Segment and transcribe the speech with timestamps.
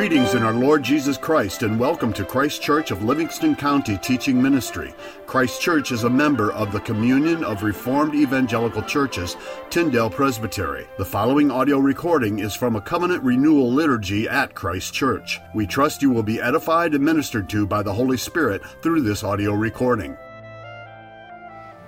[0.00, 4.40] Greetings in our Lord Jesus Christ and welcome to Christ Church of Livingston County Teaching
[4.40, 4.94] Ministry.
[5.26, 9.36] Christ Church is a member of the Communion of Reformed Evangelical Churches,
[9.68, 10.86] Tyndale Presbytery.
[10.96, 15.38] The following audio recording is from a covenant renewal liturgy at Christ Church.
[15.54, 19.22] We trust you will be edified and ministered to by the Holy Spirit through this
[19.22, 20.16] audio recording.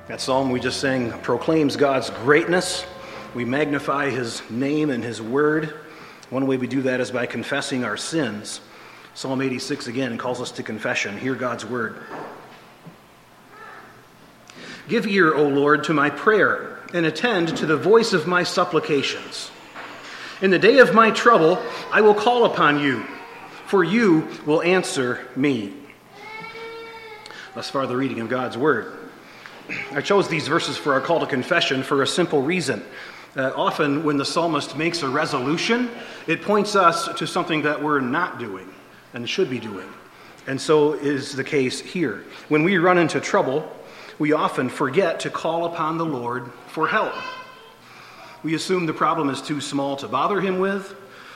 [0.09, 2.85] That psalm we just sang proclaims God's greatness.
[3.35, 5.82] We magnify his name and his word.
[6.33, 8.63] One way we do that is by confessing our sins.
[9.13, 11.19] Psalm 86 again calls us to confession.
[11.19, 11.99] Hear God's word.
[14.89, 19.51] Give ear, O Lord, to my prayer, and attend to the voice of my supplications.
[20.41, 23.05] In the day of my trouble, I will call upon you,
[23.67, 25.75] for you will answer me.
[27.55, 28.97] Thus far, the reading of God's word.
[29.91, 32.83] I chose these verses for our call to confession for a simple reason.
[33.35, 35.91] Uh, often, when the psalmist makes a resolution,
[36.27, 38.69] it points us to something that we're not doing
[39.15, 39.89] and should be doing.
[40.47, 42.25] And so is the case here.
[42.49, 43.71] When we run into trouble,
[44.19, 47.15] we often forget to call upon the Lord for help.
[48.43, 50.95] We assume the problem is too small to bother him with,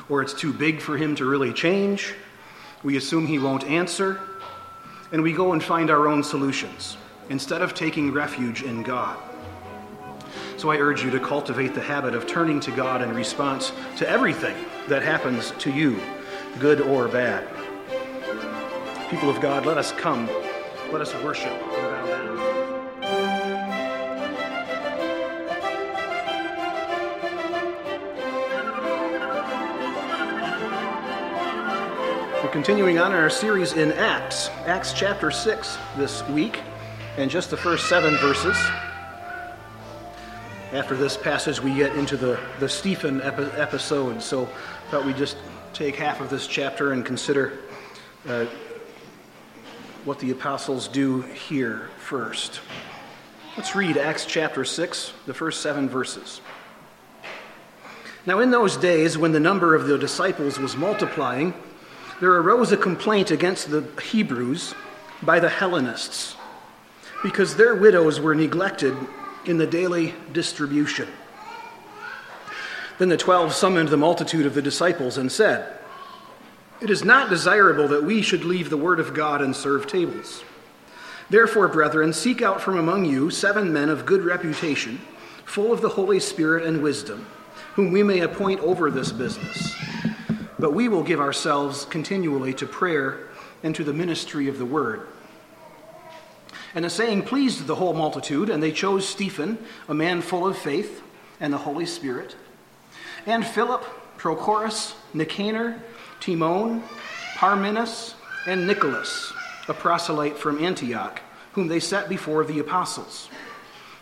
[0.09, 2.15] or it's too big for him to really change.
[2.83, 4.21] We assume he won't answer,
[5.13, 6.97] and we go and find our own solutions
[7.31, 9.19] instead of taking refuge in God.
[10.57, 14.09] So I urge you to cultivate the habit of turning to God in response to
[14.09, 14.57] everything
[14.89, 16.01] that happens to you,
[16.59, 17.47] good or bad.
[19.11, 20.27] People of God, let us come,
[20.91, 22.37] let us worship and bow down.
[32.43, 36.61] We're continuing on in our series in Acts, Acts chapter 6 this week,
[37.19, 38.57] and just the first seven verses.
[40.77, 45.17] After this passage, we get into the, the Stephen epi- episode, so I thought we'd
[45.17, 45.39] just
[45.73, 47.61] take half of this chapter and consider
[48.29, 48.45] uh,
[50.05, 52.61] what the apostles do here first.
[53.57, 56.43] Let's read Acts chapter 6, the first seven verses.
[58.27, 61.55] Now, in those days, when the number of the disciples was multiplying,
[62.21, 64.75] there arose a complaint against the Hebrews
[65.23, 66.37] by the Hellenists,
[67.23, 68.95] because their widows were neglected
[69.47, 71.09] in the daily distribution.
[72.99, 75.79] Then the twelve summoned the multitude of the disciples and said,
[76.81, 80.43] It is not desirable that we should leave the word of God and serve tables.
[81.29, 85.01] Therefore, brethren, seek out from among you seven men of good reputation,
[85.45, 87.27] full of the Holy Spirit and wisdom,
[87.75, 89.75] whom we may appoint over this business.
[90.59, 93.29] But we will give ourselves continually to prayer
[93.63, 95.07] and to the ministry of the word.
[96.77, 99.57] And the saying pleased the whole multitude, and they chose Stephen,
[99.89, 101.03] a man full of faith
[101.41, 102.37] and the Holy Spirit,
[103.25, 103.83] and Philip,
[104.19, 105.83] Prochorus, Nicanor,
[106.21, 106.83] Timon,
[107.35, 108.15] Parmenas,
[108.47, 109.33] and Nicholas,
[109.69, 111.23] a proselyte from Antioch,
[111.53, 113.31] whom they set before the apostles.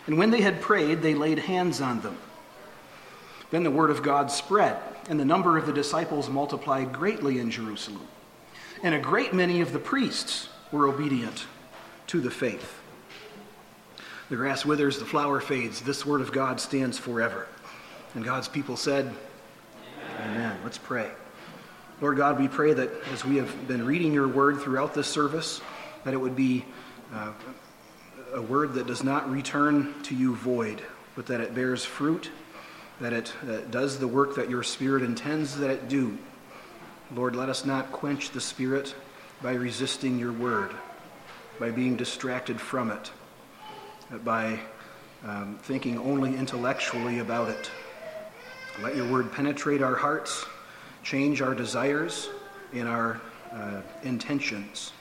[0.08, 2.18] And when they had prayed, they laid hands on them.
[3.52, 4.76] Then the word of God spread,
[5.08, 8.08] and the number of the disciples multiplied greatly in Jerusalem.
[8.82, 11.46] And a great many of the priests were obedient
[12.08, 12.80] to the faith.
[14.30, 15.80] The grass withers, the flower fades.
[15.80, 17.46] This word of God stands forever.
[18.14, 19.12] And God's people said,
[20.18, 20.30] Amen.
[20.30, 20.56] Amen.
[20.64, 21.10] Let's pray.
[22.00, 25.60] Lord God, we pray that as we have been reading your word throughout this service,
[26.04, 26.64] that it would be
[27.12, 27.32] uh,
[28.32, 30.82] a word that does not return to you void,
[31.16, 32.30] but that it bears fruit,
[33.00, 36.18] that it uh, does the work that your Spirit intends that it do.
[37.14, 38.94] Lord, let us not quench the Spirit
[39.42, 40.74] by resisting your word
[41.58, 43.10] by being distracted from it,
[44.24, 44.58] by
[45.24, 47.70] um, thinking only intellectually about it.
[48.82, 50.44] Let your word penetrate our hearts,
[51.02, 52.28] change our desires
[52.72, 53.20] and our
[53.52, 54.92] uh, intentions,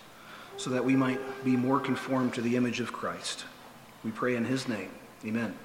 [0.58, 3.46] so that we might be more conformed to the image of Christ.
[4.03, 4.91] We pray in his name.
[5.26, 5.55] Amen.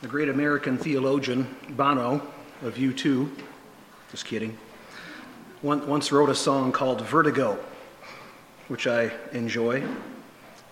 [0.00, 2.22] The great American theologian Bono
[2.62, 3.30] of U2,
[4.10, 4.56] just kidding
[5.62, 7.56] once wrote a song called Vertigo,
[8.68, 9.84] which I enjoy.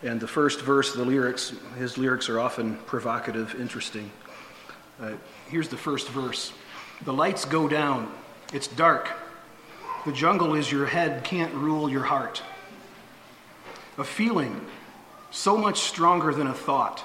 [0.03, 4.11] And the first verse, the lyrics, his lyrics are often provocative, interesting.
[5.01, 5.13] Uh,
[5.49, 6.53] here's the first verse
[7.05, 8.11] The lights go down,
[8.53, 9.11] it's dark.
[10.07, 12.43] The jungle is your head, can't rule your heart.
[13.99, 14.65] A feeling
[15.31, 17.05] so much stronger than a thought.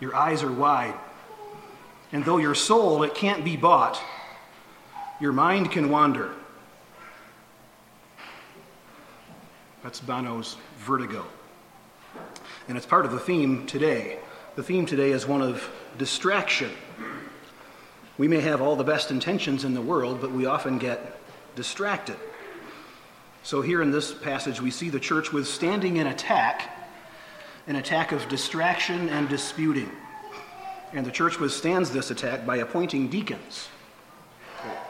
[0.00, 0.94] Your eyes are wide.
[2.12, 4.00] And though your soul, it can't be bought,
[5.20, 6.30] your mind can wander.
[9.84, 11.26] That's Bono's Vertigo.
[12.68, 14.16] And it's part of the theme today.
[14.56, 16.70] The theme today is one of distraction.
[18.16, 21.20] We may have all the best intentions in the world, but we often get
[21.54, 22.16] distracted.
[23.42, 26.70] So, here in this passage, we see the church withstanding an attack,
[27.66, 29.90] an attack of distraction and disputing.
[30.94, 33.68] And the church withstands this attack by appointing deacons.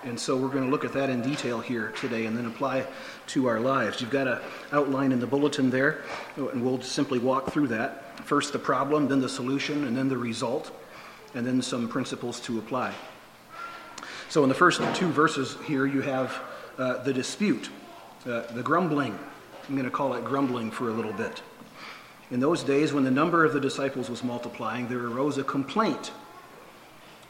[0.04, 2.86] And so we're going to look at that in detail here today and then apply
[3.28, 4.00] to our lives.
[4.00, 4.38] You've got an
[4.72, 6.02] outline in the bulletin there,
[6.36, 8.18] and we'll simply walk through that.
[8.26, 10.70] First, the problem, then the solution, and then the result,
[11.34, 12.94] and then some principles to apply.
[14.28, 16.38] So, in the first two verses here, you have
[16.76, 17.70] uh, the dispute,
[18.26, 19.18] uh, the grumbling.
[19.68, 21.42] I'm going to call it grumbling for a little bit.
[22.30, 26.10] In those days, when the number of the disciples was multiplying, there arose a complaint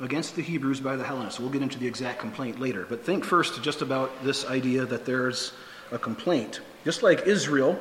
[0.00, 1.38] against the Hebrews by the Hellenists.
[1.38, 2.86] We'll get into the exact complaint later.
[2.88, 5.52] But think first just about this idea that there's
[5.92, 6.60] a complaint.
[6.84, 7.78] Just like Israel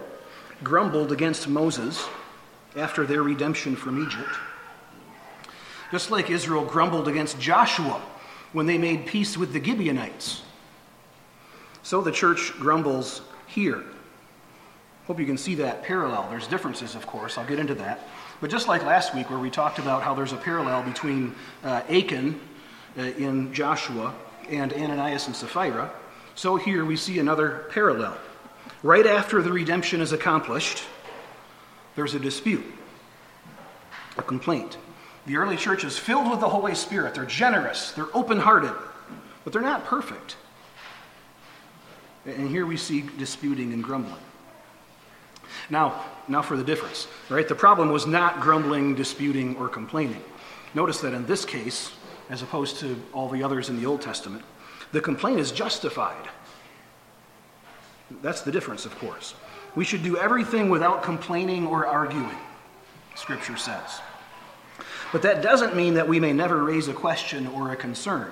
[0.64, 2.08] grumbled against Moses
[2.76, 4.30] after their redemption from Egypt,
[5.92, 8.02] just like Israel grumbled against Joshua
[8.52, 10.42] when they made peace with the Gibeonites,
[11.84, 13.84] so the church grumbles here.
[15.06, 16.28] Hope you can see that parallel.
[16.30, 17.38] There's differences, of course.
[17.38, 18.08] I'll get into that.
[18.44, 21.82] But just like last week, where we talked about how there's a parallel between uh,
[21.88, 22.38] Achan
[22.98, 24.14] uh, in Joshua
[24.50, 25.90] and Ananias and Sapphira,
[26.36, 28.18] so here we see another parallel.
[28.84, 30.84] Right after the redemption is accomplished,
[31.96, 32.66] there's a dispute,
[34.18, 34.78] a complaint.
[35.26, 37.16] The early church is filled with the Holy Spirit.
[37.16, 38.76] They're generous, they're open hearted,
[39.46, 40.36] but they're not perfect.
[42.26, 44.20] And here we see disputing and grumbling.
[45.70, 47.08] Now, now for the difference.
[47.30, 47.48] Right?
[47.48, 50.24] The problem was not grumbling, disputing, or complaining.
[50.74, 51.92] Notice that in this case,
[52.30, 54.44] as opposed to all the others in the Old Testament,
[54.92, 56.28] the complaint is justified.
[58.22, 59.34] That's the difference, of course.
[59.76, 62.38] We should do everything without complaining or arguing,
[63.16, 64.02] Scripture says.
[65.12, 68.32] But that doesn't mean that we may never raise a question or a concern.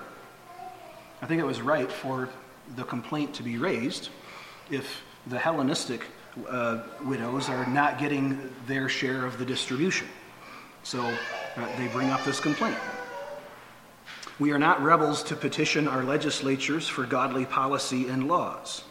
[1.21, 2.29] I think it was right for
[2.75, 4.09] the complaint to be raised
[4.69, 6.05] if the Hellenistic
[6.47, 10.07] uh, widows are not getting their share of the distribution.
[10.83, 12.77] So uh, they bring up this complaint.
[14.39, 18.83] We are not rebels to petition our legislatures for godly policy and laws.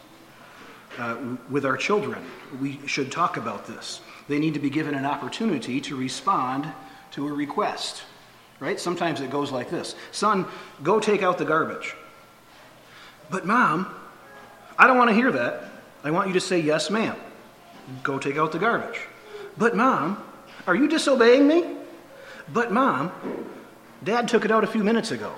[0.97, 2.23] Uh, with our children,
[2.59, 4.01] we should talk about this.
[4.27, 6.71] They need to be given an opportunity to respond
[7.11, 8.03] to a request.
[8.59, 8.79] Right?
[8.79, 10.45] Sometimes it goes like this Son,
[10.83, 11.95] go take out the garbage.
[13.29, 13.93] But, Mom,
[14.77, 15.63] I don't want to hear that.
[16.03, 17.15] I want you to say, Yes, ma'am.
[18.03, 18.99] Go take out the garbage.
[19.57, 20.23] But, Mom,
[20.67, 21.75] are you disobeying me?
[22.51, 23.11] But, Mom,
[24.03, 25.33] Dad took it out a few minutes ago.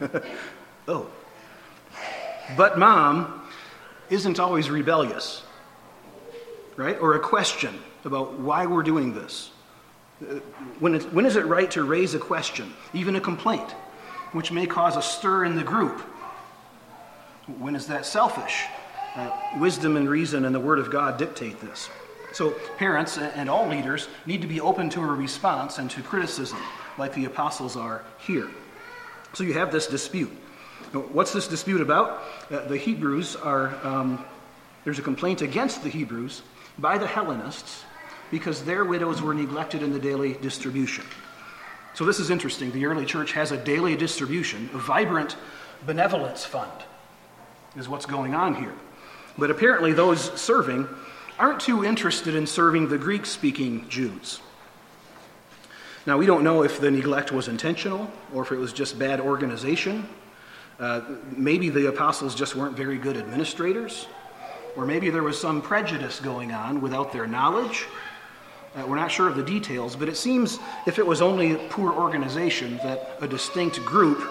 [0.88, 1.08] oh.
[2.56, 3.42] But, Mom
[4.10, 5.42] isn't always rebellious,
[6.76, 6.98] right?
[7.00, 9.50] Or a question about why we're doing this.
[10.22, 10.36] Uh,
[10.78, 13.70] when, it, when is it right to raise a question, even a complaint,
[14.32, 16.00] which may cause a stir in the group?
[17.58, 18.64] When is that selfish?
[19.16, 21.88] Uh, wisdom and reason and the Word of God dictate this.
[22.32, 26.58] So, parents and all leaders need to be open to a response and to criticism,
[26.98, 28.50] like the apostles are here.
[29.32, 30.30] So, you have this dispute.
[30.92, 32.22] What's this dispute about?
[32.50, 34.22] Uh, the Hebrews are, um,
[34.84, 36.42] there's a complaint against the Hebrews
[36.78, 37.84] by the Hellenists
[38.30, 41.06] because their widows were neglected in the daily distribution.
[41.94, 42.70] So, this is interesting.
[42.70, 45.36] The early church has a daily distribution, a vibrant
[45.86, 46.70] benevolence fund,
[47.76, 48.74] is what's going on here.
[49.38, 50.88] But apparently, those serving
[51.38, 54.40] aren't too interested in serving the Greek speaking Jews.
[56.06, 59.20] Now, we don't know if the neglect was intentional or if it was just bad
[59.20, 60.08] organization.
[60.78, 61.00] Uh,
[61.36, 64.06] maybe the apostles just weren't very good administrators,
[64.76, 67.86] or maybe there was some prejudice going on without their knowledge.
[68.76, 71.92] Uh, we're not sure of the details, but it seems if it was only poor
[71.92, 74.22] organization, that a distinct group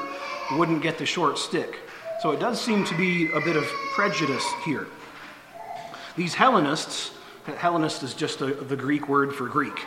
[0.52, 1.80] wouldn't get the short stick.
[2.22, 4.88] So it does seem to be a bit of prejudice here.
[6.16, 7.12] These Hellenists,
[7.46, 9.86] Hellenist is just a, the Greek word for Greek.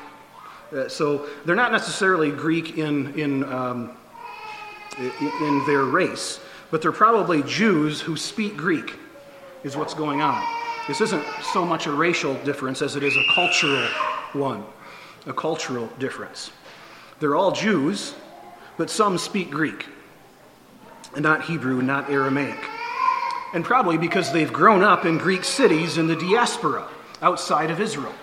[0.72, 3.96] Uh, so they're not necessarily Greek in, in, um,
[4.98, 8.96] in, their race, but they're probably Jews who speak Greek,
[9.64, 10.44] is what's going on.
[10.86, 13.88] This isn't so much a racial difference as it is a cultural
[14.34, 14.64] one,
[15.26, 16.50] a cultural difference.
[17.20, 18.14] They're all Jews,
[18.76, 19.86] but some speak Greek,
[21.16, 22.58] not Hebrew, not Aramaic
[23.54, 26.86] and probably because they've grown up in Greek cities in the diaspora
[27.22, 28.14] outside of Israel.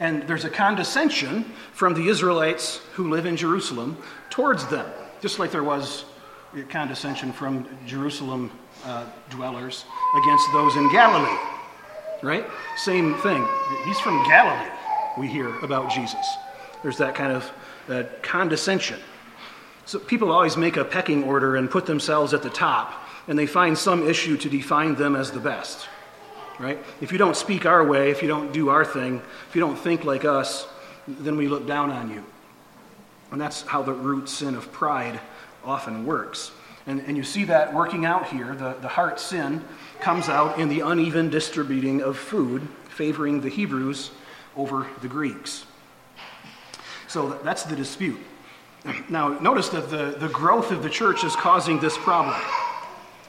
[0.00, 3.96] And there's a condescension from the Israelites who live in Jerusalem
[4.30, 4.86] towards them,
[5.20, 6.04] just like there was
[6.68, 8.50] condescension from Jerusalem
[8.84, 9.84] uh, dwellers
[10.22, 11.38] against those in Galilee.
[12.22, 12.44] Right?
[12.76, 13.46] Same thing.
[13.84, 14.70] He's from Galilee,
[15.18, 16.26] we hear about Jesus.
[16.82, 17.52] There's that kind of
[17.88, 19.00] uh, condescension.
[19.86, 23.46] So people always make a pecking order and put themselves at the top, and they
[23.46, 25.88] find some issue to define them as the best.
[26.58, 26.78] Right?
[27.00, 29.76] If you don't speak our way, if you don't do our thing, if you don't
[29.76, 30.66] think like us,
[31.08, 32.24] then we look down on you.
[33.32, 35.18] And that's how the root sin of pride
[35.64, 36.52] often works.
[36.86, 38.54] And, and you see that working out here.
[38.54, 39.64] The, the heart sin
[40.00, 44.10] comes out in the uneven distributing of food, favoring the Hebrews
[44.56, 45.64] over the Greeks.
[47.08, 48.20] So that's the dispute.
[49.08, 52.38] Now, notice that the, the growth of the church is causing this problem,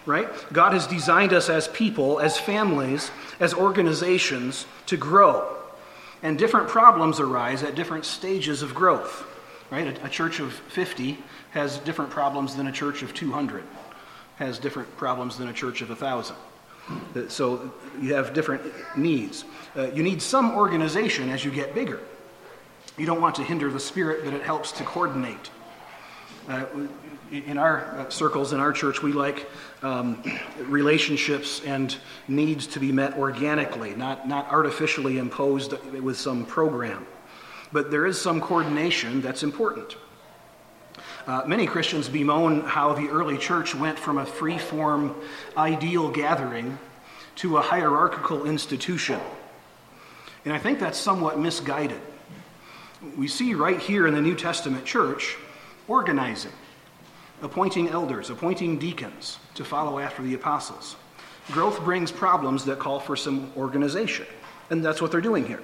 [0.05, 0.29] right?
[0.53, 5.57] God has designed us as people, as families, as organizations to grow.
[6.23, 9.25] And different problems arise at different stages of growth,
[9.69, 9.87] right?
[9.87, 11.17] A, a church of 50
[11.51, 13.63] has different problems than a church of 200,
[14.37, 16.35] has different problems than a church of 1,000.
[16.87, 18.61] Uh, so you have different
[18.97, 19.45] needs.
[19.75, 21.99] Uh, you need some organization as you get bigger.
[22.97, 25.49] You don't want to hinder the Spirit, but it helps to coordinate.
[26.47, 26.65] Uh,
[27.31, 29.49] in our uh, circles, in our church, we like
[29.81, 30.23] um,
[30.59, 31.95] relationships and
[32.27, 37.05] needs to be met organically, not, not artificially imposed with some program.
[37.71, 39.95] But there is some coordination that's important.
[41.27, 45.15] Uh, many Christians bemoan how the early church went from a free form
[45.57, 46.77] ideal gathering
[47.37, 49.19] to a hierarchical institution.
[50.45, 51.99] And I think that's somewhat misguided
[53.17, 55.37] we see right here in the New Testament church
[55.87, 56.51] organizing,
[57.45, 60.95] appointing elders, appointing deacons to follow after the apostles.
[61.51, 64.25] Growth brings problems that call for some organization,
[64.69, 65.61] and that's what they're doing here.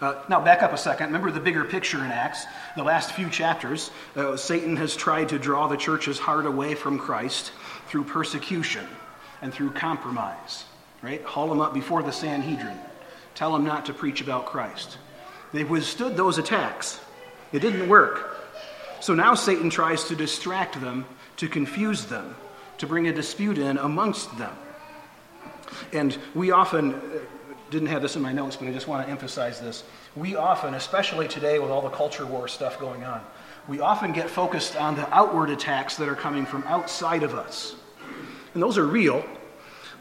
[0.00, 1.06] Uh, now, back up a second.
[1.06, 2.44] Remember the bigger picture in Acts.
[2.76, 6.98] The last few chapters, uh, Satan has tried to draw the church's heart away from
[6.98, 7.52] Christ
[7.86, 8.86] through persecution
[9.40, 10.64] and through compromise,
[11.02, 11.22] right?
[11.24, 12.78] Haul them up before the Sanhedrin.
[13.36, 14.98] Tell them not to preach about Christ.
[15.52, 17.00] They withstood those attacks.
[17.52, 18.37] It didn't work.
[19.00, 22.34] So now Satan tries to distract them, to confuse them,
[22.78, 24.54] to bring a dispute in amongst them.
[25.92, 27.00] And we often, uh,
[27.70, 29.84] didn't have this in my notes, but I just want to emphasize this.
[30.16, 33.20] We often, especially today with all the culture war stuff going on,
[33.68, 37.74] we often get focused on the outward attacks that are coming from outside of us.
[38.54, 39.22] And those are real,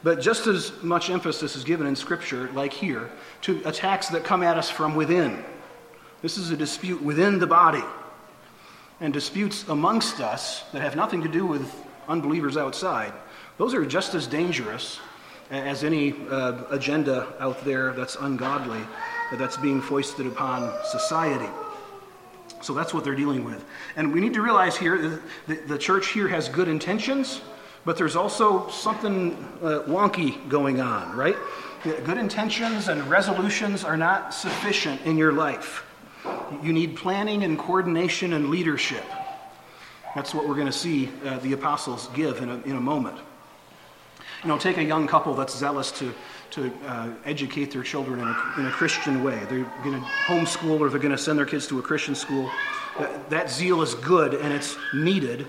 [0.03, 3.09] but just as much emphasis is given in Scripture, like here,
[3.41, 5.43] to attacks that come at us from within.
[6.21, 7.83] This is a dispute within the body.
[8.99, 11.71] And disputes amongst us that have nothing to do with
[12.07, 13.13] unbelievers outside,
[13.57, 14.99] those are just as dangerous
[15.49, 18.81] as any uh, agenda out there that's ungodly,
[19.33, 21.49] that's being foisted upon society.
[22.61, 23.63] So that's what they're dealing with.
[23.95, 27.41] And we need to realize here that the church here has good intentions,
[27.85, 31.37] but there's also something uh, wonky going on, right?
[31.83, 35.86] Good intentions and resolutions are not sufficient in your life.
[36.63, 39.03] You need planning and coordination and leadership.
[40.15, 43.17] That's what we're going to see uh, the apostles give in a, in a moment.
[44.43, 46.13] You know, take a young couple that's zealous to,
[46.51, 49.39] to uh, educate their children in a, in a Christian way.
[49.49, 52.49] They're going to homeschool or they're going to send their kids to a Christian school.
[52.99, 55.47] That, that zeal is good and it's needed,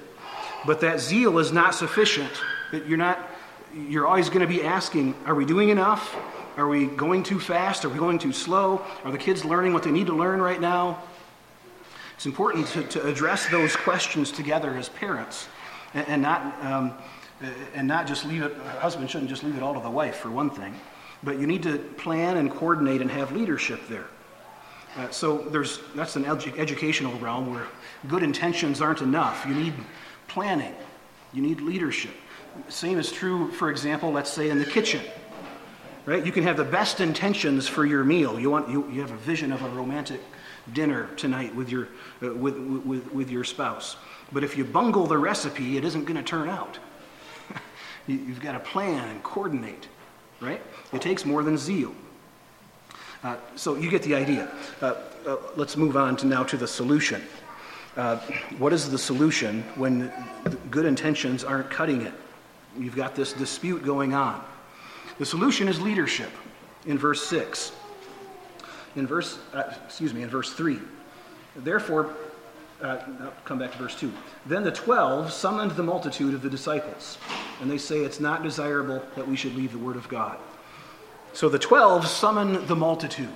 [0.67, 2.33] but that zeal is not sufficient.
[2.73, 3.19] You're not
[3.75, 6.17] you're always going to be asking, are we doing enough?
[6.59, 7.85] Are we going too fast?
[7.85, 8.85] Are we going too slow?
[9.05, 10.99] Are the kids learning what they need to learn right now?
[12.17, 15.47] It's important to, to address those questions together as parents
[15.95, 16.95] and, and not, um,
[17.75, 20.17] and not just leave it, a husband shouldn't just leave it all to the wife,
[20.17, 20.75] for one thing.
[21.23, 24.07] But you need to plan and coordinate and have leadership there.
[24.97, 27.69] Uh, so there's, that's an edu- educational realm where
[28.09, 29.47] good intentions aren't enough.
[29.47, 29.75] You need
[30.27, 30.75] planning,
[31.33, 32.15] you need leadership.
[32.69, 35.03] Same is true, for example, let's say in the kitchen.
[36.07, 36.25] Right?
[36.25, 38.41] You can have the best intentions for your meal.
[38.41, 40.21] You, want, you, you have a vision of a romantic
[40.73, 41.89] dinner tonight with your,
[42.23, 43.97] uh, with, with, with your spouse.
[44.33, 46.79] But if you bungle the recipe, it isn't going to turn out.
[48.07, 49.89] you, have got to plan and coordinate,
[50.41, 50.63] right?
[50.93, 51.95] It takes more than zeal.
[53.23, 54.51] Uh, so you get the idea.
[54.81, 54.95] Uh,
[55.27, 57.23] uh let's move on to now to the solution.
[57.97, 58.17] Uh,
[58.59, 60.13] what is the solution when
[60.71, 62.13] good intentions aren't cutting it?
[62.79, 64.45] You've got this dispute going on.
[65.19, 66.31] The solution is leadership
[66.87, 67.73] in verse 6.
[68.97, 70.79] In verse, uh, excuse me, in verse 3.
[71.57, 72.15] Therefore,
[72.81, 72.99] uh,
[73.45, 74.13] come back to verse 2.
[74.47, 77.19] Then the twelve summoned the multitude of the disciples,
[77.61, 80.39] and they say it's not desirable that we should leave the word of God.
[81.33, 83.29] So the twelve summon the multitude.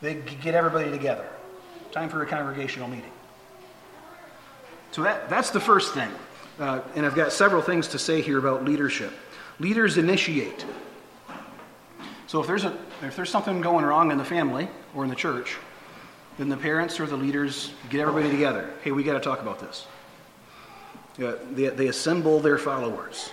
[0.00, 1.26] They get everybody together.
[1.90, 3.12] Time for a congregational meeting.
[4.92, 6.10] So that, that's the first thing.
[6.58, 9.12] Uh, and I've got several things to say here about leadership.
[9.58, 10.64] Leaders initiate.
[12.32, 15.14] So if there's, a, if there's something going wrong in the family or in the
[15.14, 15.58] church,
[16.38, 18.70] then the parents or the leaders get everybody together.
[18.82, 19.86] Hey, we got to talk about this.
[21.22, 23.28] Uh, they, they assemble their followers,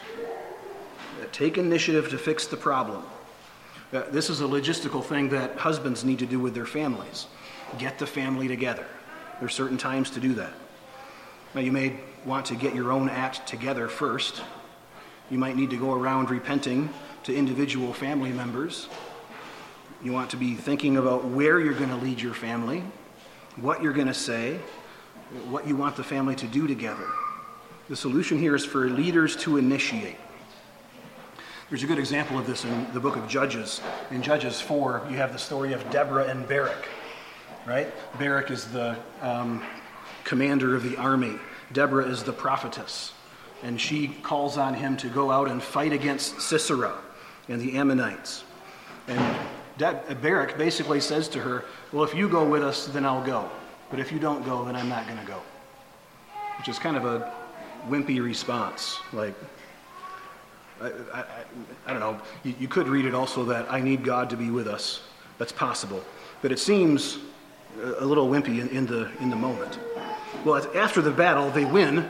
[1.21, 3.01] uh, take initiative to fix the problem.
[3.93, 7.27] Uh, this is a logistical thing that husbands need to do with their families.
[7.77, 8.85] Get the family together.
[9.39, 10.51] There are certain times to do that.
[11.55, 14.41] Now, you may want to get your own act together first.
[15.29, 16.89] You might need to go around repenting
[17.29, 18.87] to individual family members.
[20.03, 22.83] You want to be thinking about where you're going to lead your family,
[23.55, 24.59] what you're going to say,
[25.49, 27.05] what you want the family to do together.
[27.87, 30.17] The solution here is for leaders to initiate.
[31.69, 33.79] There's a good example of this in the book of Judges.
[34.09, 36.87] In Judges 4, you have the story of Deborah and Barak,
[37.67, 37.87] right?
[38.17, 39.63] Barak is the um,
[40.23, 41.35] commander of the army,
[41.73, 43.13] Deborah is the prophetess.
[43.61, 46.97] And she calls on him to go out and fight against Sisera
[47.49, 48.43] and the Ammonites.
[49.07, 49.37] And
[49.77, 53.25] De- uh, Barak basically says to her, Well, if you go with us, then I'll
[53.25, 53.49] go.
[53.89, 55.41] But if you don't go, then I'm not going to go.
[56.57, 57.33] Which is kind of a
[57.87, 58.99] wimpy response.
[59.13, 59.33] Like,
[60.81, 61.25] I, I,
[61.87, 62.21] I don't know.
[62.43, 65.01] You, you, could read it also that I need God to be with us.
[65.37, 66.03] That's possible.
[66.41, 67.17] But it seems
[67.81, 69.79] uh, a little wimpy in, in the, in the moment.
[70.45, 72.07] Well, after the battle, they win.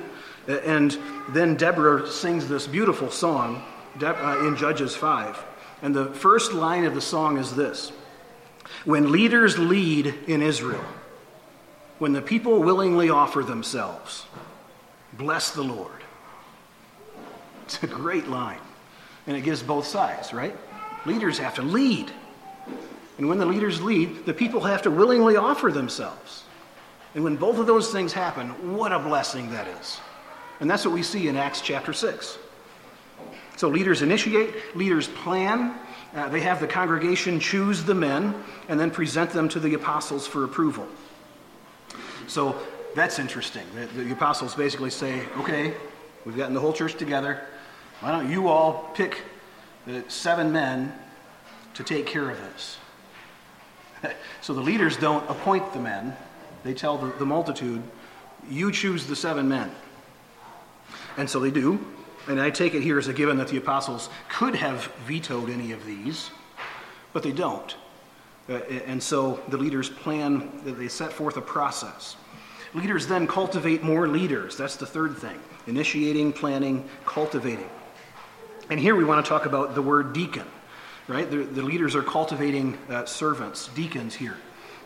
[0.48, 0.98] And
[1.30, 3.64] then Deborah sings this beautiful song
[4.02, 5.44] uh, in Judges 5.
[5.82, 7.92] And the first line of the song is this
[8.86, 10.86] When leaders lead in Israel,
[11.98, 14.26] when the people willingly offer themselves,
[15.14, 15.92] Bless the Lord.
[17.66, 18.60] It's a great line.
[19.28, 20.56] And it gives both sides, right?
[21.06, 22.12] Leaders have to lead.
[23.18, 26.44] And when the leaders lead, the people have to willingly offer themselves.
[27.16, 30.00] And when both of those things happen, what a blessing that is.
[30.60, 32.38] And that's what we see in Acts chapter 6.
[33.60, 35.78] So leaders initiate, leaders plan,
[36.16, 38.34] uh, they have the congregation choose the men,
[38.70, 40.88] and then present them to the apostles for approval.
[42.28, 42.56] So
[42.96, 43.66] that's interesting.
[43.76, 45.74] The, the, apostles basically say, okay,
[46.26, 47.42] we've gotten the whole church together.
[48.00, 49.24] Why don't you all pick
[49.86, 50.98] the seven men
[51.74, 52.78] to take care of this?
[54.40, 56.16] so the leaders don't appoint the men,
[56.64, 57.84] they tell the, the multitude,
[58.50, 59.70] you choose the seven men.
[61.18, 61.86] And so they do.
[62.30, 65.72] And I take it here as a given that the apostles could have vetoed any
[65.72, 66.30] of these,
[67.12, 67.76] but they don't.
[68.48, 72.16] Uh, and so the leaders plan, they set forth a process.
[72.76, 74.56] Leaders then cultivate more leaders.
[74.56, 77.70] That's the third thing initiating, planning, cultivating.
[78.70, 80.46] And here we want to talk about the word deacon,
[81.08, 81.30] right?
[81.30, 84.38] The, the leaders are cultivating uh, servants, deacons here.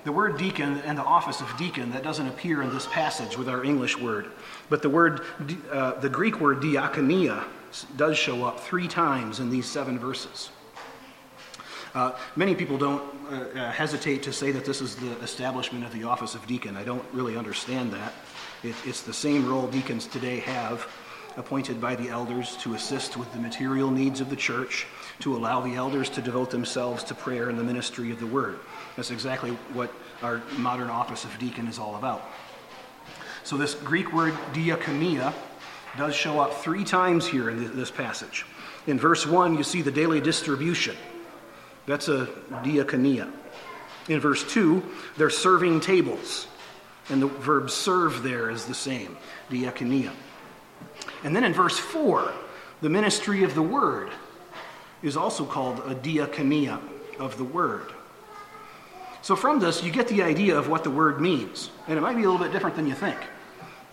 [0.03, 3.47] The word deacon and the office of deacon, that doesn't appear in this passage with
[3.47, 4.27] our English word.
[4.69, 5.21] But the word,
[5.71, 7.45] uh, the Greek word diakonia
[7.95, 10.49] does show up three times in these seven verses.
[11.95, 15.93] Uh, many people don't uh, uh, hesitate to say that this is the establishment of
[15.93, 16.75] the office of deacon.
[16.75, 18.13] I don't really understand that.
[18.63, 20.87] It, it's the same role deacons today have,
[21.37, 24.85] appointed by the elders to assist with the material needs of the church,
[25.19, 28.59] to allow the elders to devote themselves to prayer and the ministry of the word.
[28.95, 29.91] That's exactly what
[30.21, 32.23] our modern office of deacon is all about.
[33.43, 35.33] So, this Greek word diakonia
[35.97, 38.45] does show up three times here in this passage.
[38.87, 40.95] In verse 1, you see the daily distribution.
[41.85, 43.31] That's a diakonia.
[44.09, 44.83] In verse 2,
[45.17, 46.47] they're serving tables.
[47.09, 49.17] And the verb serve there is the same,
[49.49, 50.11] diakonia.
[51.23, 52.31] And then in verse 4,
[52.81, 54.09] the ministry of the word
[55.01, 56.79] is also called a diakonia
[57.19, 57.91] of the word.
[59.21, 61.71] So from this, you get the idea of what the word means.
[61.87, 63.17] And it might be a little bit different than you think.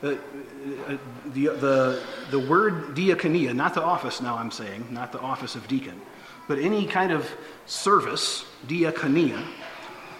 [0.00, 5.20] The, uh, the, the, the word diakonia, not the office now I'm saying, not the
[5.20, 6.00] office of deacon,
[6.48, 7.30] but any kind of
[7.66, 9.44] service, diakonia,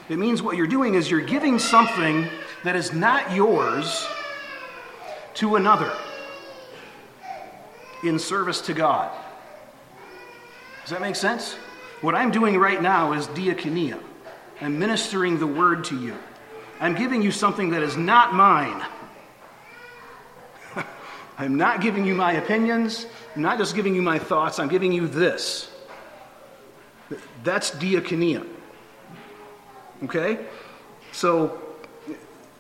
[0.08, 2.28] it means what you're doing is you're giving something
[2.62, 4.06] that is not yours
[5.34, 5.92] to another
[8.02, 9.10] in service to God.
[10.82, 11.54] Does that make sense?
[12.00, 14.00] What I'm doing right now is diakonia.
[14.60, 16.16] I'm ministering the word to you.
[16.80, 18.82] I'm giving you something that is not mine.
[21.38, 23.06] I'm not giving you my opinions.
[23.36, 24.58] I'm not just giving you my thoughts.
[24.58, 25.70] I'm giving you this.
[27.44, 28.46] That's diakonia.
[30.04, 30.38] Okay?
[31.12, 31.60] So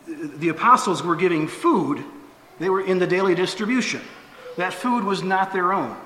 [0.06, 2.04] the apostles were giving food,
[2.58, 4.02] they were in the daily distribution.
[4.60, 5.96] That food was not their own,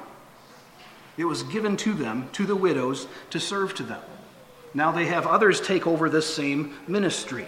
[1.17, 4.01] it was given to them, to the widows, to serve to them.
[4.75, 7.47] Now they have others take over this same ministry.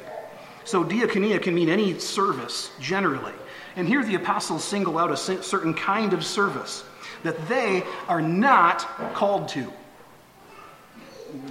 [0.64, 3.33] So diakonia can mean any service, generally.
[3.77, 6.83] And here the apostles single out a certain kind of service
[7.23, 8.81] that they are not
[9.14, 9.73] called to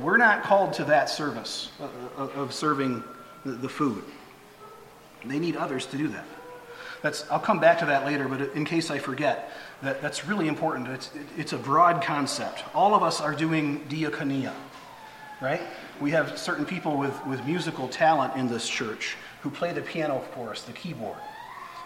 [0.01, 1.87] we're not called to that service uh,
[2.17, 3.03] uh, of serving
[3.45, 4.03] the food.
[5.23, 6.25] They need others to do that.
[7.05, 9.51] That's, I'll come back to that later, but in case I forget,
[9.83, 10.87] that, that's really important.
[10.87, 12.63] It's, it's a broad concept.
[12.73, 14.51] All of us are doing diaconia,
[15.39, 15.61] right?
[16.01, 20.23] We have certain people with, with musical talent in this church who play the piano
[20.33, 21.19] for us, the keyboard.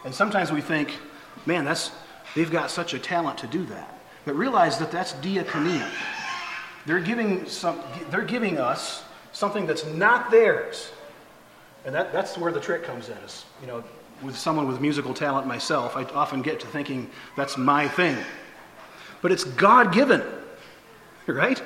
[0.05, 0.97] And sometimes we think,
[1.45, 1.91] man, that's,
[2.33, 3.99] they've got such a talent to do that.
[4.23, 5.89] But realize that that's diaconia.
[6.85, 9.03] They're giving, some, they're giving us
[9.33, 10.93] something that's not theirs.
[11.83, 13.17] And that, that's where the trick comes in.
[13.17, 13.83] Is, you know,
[14.23, 18.17] with someone with musical talent myself, I often get to thinking that's my thing.
[19.21, 20.21] But it's God given,
[21.27, 21.61] right?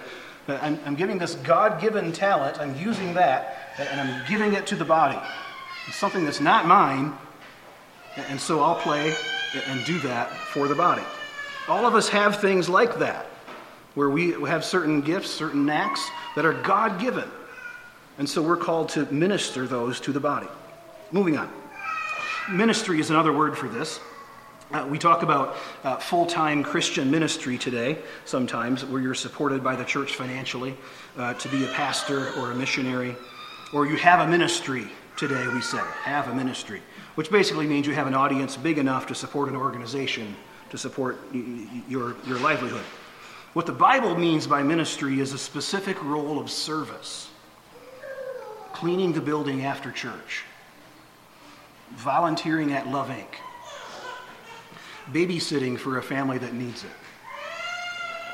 [0.48, 4.76] I'm, I'm giving this God given talent, I'm using that, and I'm giving it to
[4.76, 5.20] the body.
[5.88, 7.14] It's something that's not mine,
[8.16, 9.14] and so I'll play
[9.68, 11.04] and do that for the body.
[11.68, 13.26] All of us have things like that,
[13.96, 17.30] where we have certain gifts, certain knacks that are God given.
[18.18, 20.48] And so we're called to minister those to the body.
[21.12, 21.52] Moving on.
[22.50, 24.00] Ministry is another word for this.
[24.72, 29.76] Uh, we talk about uh, full time Christian ministry today, sometimes, where you're supported by
[29.76, 30.76] the church financially
[31.18, 33.16] uh, to be a pastor or a missionary,
[33.74, 36.82] or you have a ministry today, we say, have a ministry,
[37.16, 40.36] which basically means you have an audience big enough to support an organization
[40.74, 41.20] to support
[41.88, 42.84] your, your livelihood.
[43.54, 47.30] What the Bible means by ministry is a specific role of service.
[48.72, 50.46] Cleaning the building after church,
[51.96, 53.36] volunteering at Love Inc.,
[55.12, 56.90] babysitting for a family that needs it,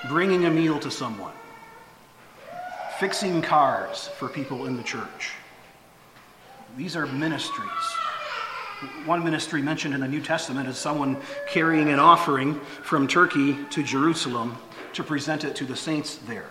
[0.08, 1.34] bringing a meal to someone,
[3.00, 5.34] fixing cars for people in the church.
[6.78, 7.70] These are ministries.
[9.06, 11.18] One ministry mentioned in the New Testament is someone
[11.50, 14.58] carrying an offering from Turkey to Jerusalem
[14.94, 16.50] to present it to the saints there.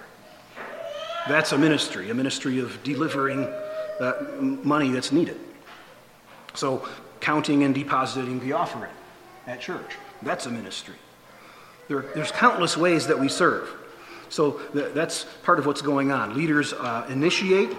[1.26, 3.44] That's a ministry, a ministry of delivering
[4.00, 5.38] uh, money that's needed.
[6.54, 6.86] So,
[7.20, 8.92] counting and depositing the offering
[9.46, 10.94] at church, that's a ministry.
[11.88, 13.68] There, there's countless ways that we serve.
[14.28, 16.36] So, th- that's part of what's going on.
[16.36, 17.70] Leaders uh, initiate,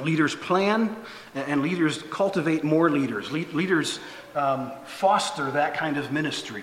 [0.00, 0.96] leaders plan,
[1.34, 3.30] and leaders cultivate more leaders.
[3.30, 4.00] Le- leaders
[4.34, 6.62] um, foster that kind of ministry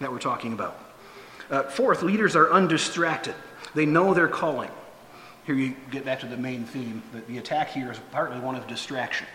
[0.00, 0.78] that we're talking about.
[1.50, 3.34] Uh, fourth, leaders are undistracted,
[3.74, 4.70] they know their calling.
[5.44, 8.54] Here you get back to the main theme that the attack here is partly one
[8.54, 9.26] of distraction.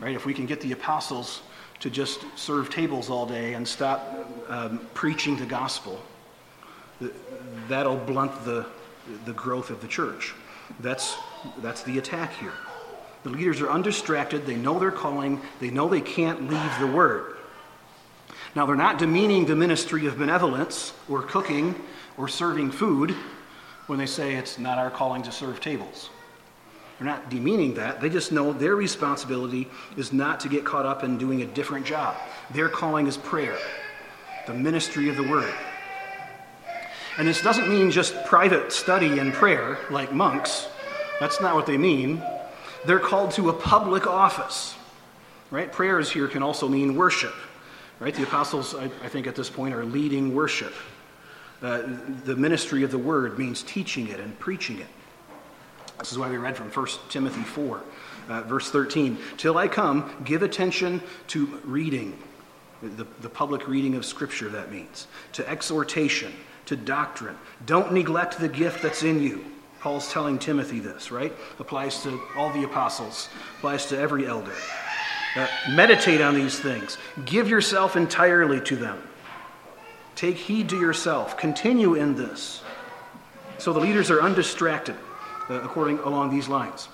[0.00, 0.14] Right?
[0.14, 1.42] If we can get the apostles
[1.80, 6.00] to just serve tables all day and stop um, preaching the gospel,
[7.68, 8.66] that'll blunt the,
[9.24, 10.34] the growth of the church.
[10.80, 11.16] That's,
[11.58, 12.52] that's the attack here.
[13.22, 17.36] The leaders are undistracted, they know their calling, they know they can't leave the word.
[18.54, 21.74] Now, they're not demeaning the ministry of benevolence or cooking
[22.16, 23.14] or serving food
[23.86, 26.10] when they say it's not our calling to serve tables.
[27.00, 28.02] They're not demeaning that.
[28.02, 31.86] They just know their responsibility is not to get caught up in doing a different
[31.86, 32.14] job.
[32.50, 33.56] Their calling is prayer,
[34.46, 35.54] the ministry of the word.
[37.16, 40.68] And this doesn't mean just private study and prayer like monks.
[41.20, 42.22] That's not what they mean.
[42.84, 44.74] They're called to a public office.
[45.50, 45.72] Right?
[45.72, 47.34] Prayers here can also mean worship.
[47.98, 48.14] Right?
[48.14, 50.74] The apostles, I, I think, at this point are leading worship.
[51.62, 51.82] Uh,
[52.24, 54.86] the ministry of the word means teaching it and preaching it.
[56.00, 57.82] This is why we read from 1 Timothy 4,
[58.30, 59.18] uh, verse 13.
[59.36, 62.16] Till I come, give attention to reading,
[62.82, 66.32] the, the public reading of Scripture, that means, to exhortation,
[66.64, 67.36] to doctrine.
[67.66, 69.44] Don't neglect the gift that's in you.
[69.80, 71.34] Paul's telling Timothy this, right?
[71.58, 74.54] Applies to all the apostles, applies to every elder.
[75.36, 79.02] Uh, meditate on these things, give yourself entirely to them.
[80.14, 81.36] Take heed to yourself.
[81.36, 82.62] Continue in this.
[83.58, 84.96] So the leaders are undistracted
[85.50, 86.88] uh, according along these lines.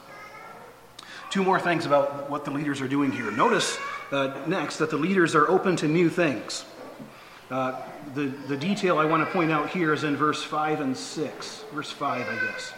[1.31, 3.31] Two more things about what the leaders are doing here.
[3.31, 3.79] Notice
[4.11, 6.65] uh, next that the leaders are open to new things.
[7.51, 7.81] Uh,
[8.15, 11.65] the, the detail I want to point out here is in verse 5 and 6.
[11.73, 12.73] Verse 5, I guess.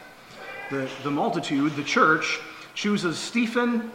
[0.70, 2.40] The, the multitude, the church,
[2.74, 3.90] chooses Stephen,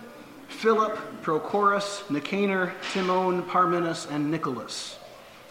[0.48, 4.98] Philip, Prochorus, Nicanor, Timon, Parmenas, and Nicholas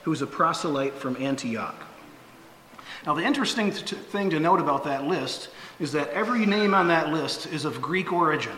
[0.02, 1.74] who's a proselyte from Antioch.
[3.06, 5.48] Now, the interesting th- thing to note about that list
[5.82, 8.56] is that every name on that list is of Greek origin.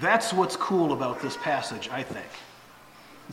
[0.00, 2.26] That's what's cool about this passage, I think.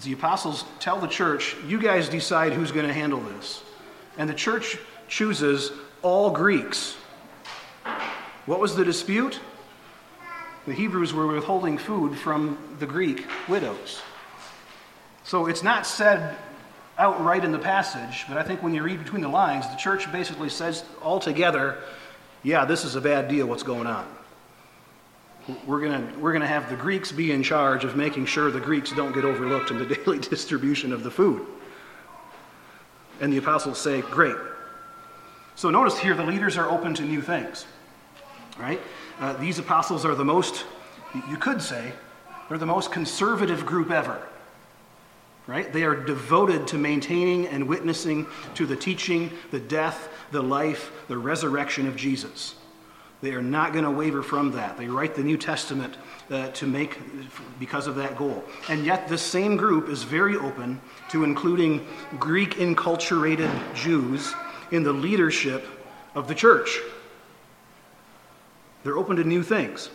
[0.03, 3.63] The apostles tell the church, you guys decide who's going to handle this.
[4.17, 5.71] And the church chooses
[6.01, 6.97] all Greeks.
[8.45, 9.39] What was the dispute?
[10.67, 14.01] The Hebrews were withholding food from the Greek widows.
[15.23, 16.35] So it's not said
[16.99, 20.11] outright in the passage, but I think when you read between the lines, the church
[20.11, 21.77] basically says altogether,
[22.43, 24.05] yeah, this is a bad deal, what's going on.
[25.65, 28.91] we're going we're to have the Greeks be in charge of making sure the Greeks
[28.91, 31.45] don't get overlooked in the daily distribution of the food.
[33.21, 34.35] And the apostles say, Great.
[35.55, 37.65] So notice here the leaders are open to new things,
[38.57, 38.79] right?
[39.19, 40.65] Uh, these apostles are the most,
[41.29, 41.91] you could say,
[42.47, 44.25] they're the most conservative group ever,
[45.49, 45.73] right?
[45.73, 51.17] They are devoted to maintaining and witnessing to the teaching, the death, the life, the
[51.17, 52.55] resurrection of Jesus.
[53.21, 54.77] They are not going to waver from that.
[54.77, 55.97] They write the New Testament
[56.29, 56.99] uh, to make,
[57.59, 58.43] because of that goal.
[58.69, 61.85] And yet, this same group is very open to including
[62.17, 64.33] Greek enculturated Jews
[64.71, 65.65] in the leadership
[66.15, 66.79] of the church.
[68.83, 69.89] They're open to new things.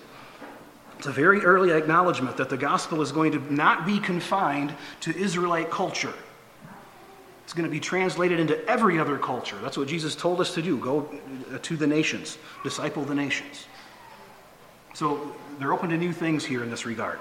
[0.98, 5.16] It's a very early acknowledgement that the gospel is going to not be confined to
[5.16, 6.14] Israelite culture.
[7.44, 9.56] It's going to be translated into every other culture.
[9.60, 11.08] That's what Jesus told us to do go
[11.52, 13.66] uh, to the nations, disciple the nations.
[14.94, 17.18] So they're open to new things here in this regard.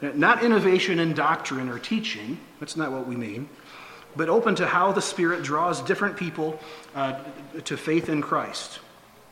[0.00, 3.48] Not innovation in doctrine or teaching, that's not what we mean,
[4.16, 6.58] but open to how the Spirit draws different people
[6.96, 7.20] uh,
[7.64, 8.80] to faith in Christ.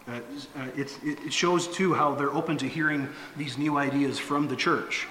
[0.08, 4.48] Uh, uh, it, it shows, too, how they're open to hearing these new ideas from
[4.48, 5.06] the church,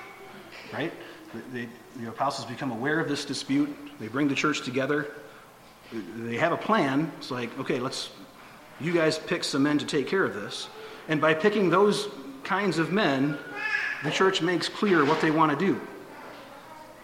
[0.74, 0.92] right?
[1.54, 3.76] They, the apostles become aware of this dispute.
[4.00, 5.08] They bring the church together.
[5.92, 7.12] They have a plan.
[7.18, 8.10] It's like, okay, let's,
[8.80, 10.70] you guys pick some men to take care of this.
[11.08, 12.08] And by picking those
[12.44, 13.38] kinds of men,
[14.04, 15.80] the church makes clear what they want to do.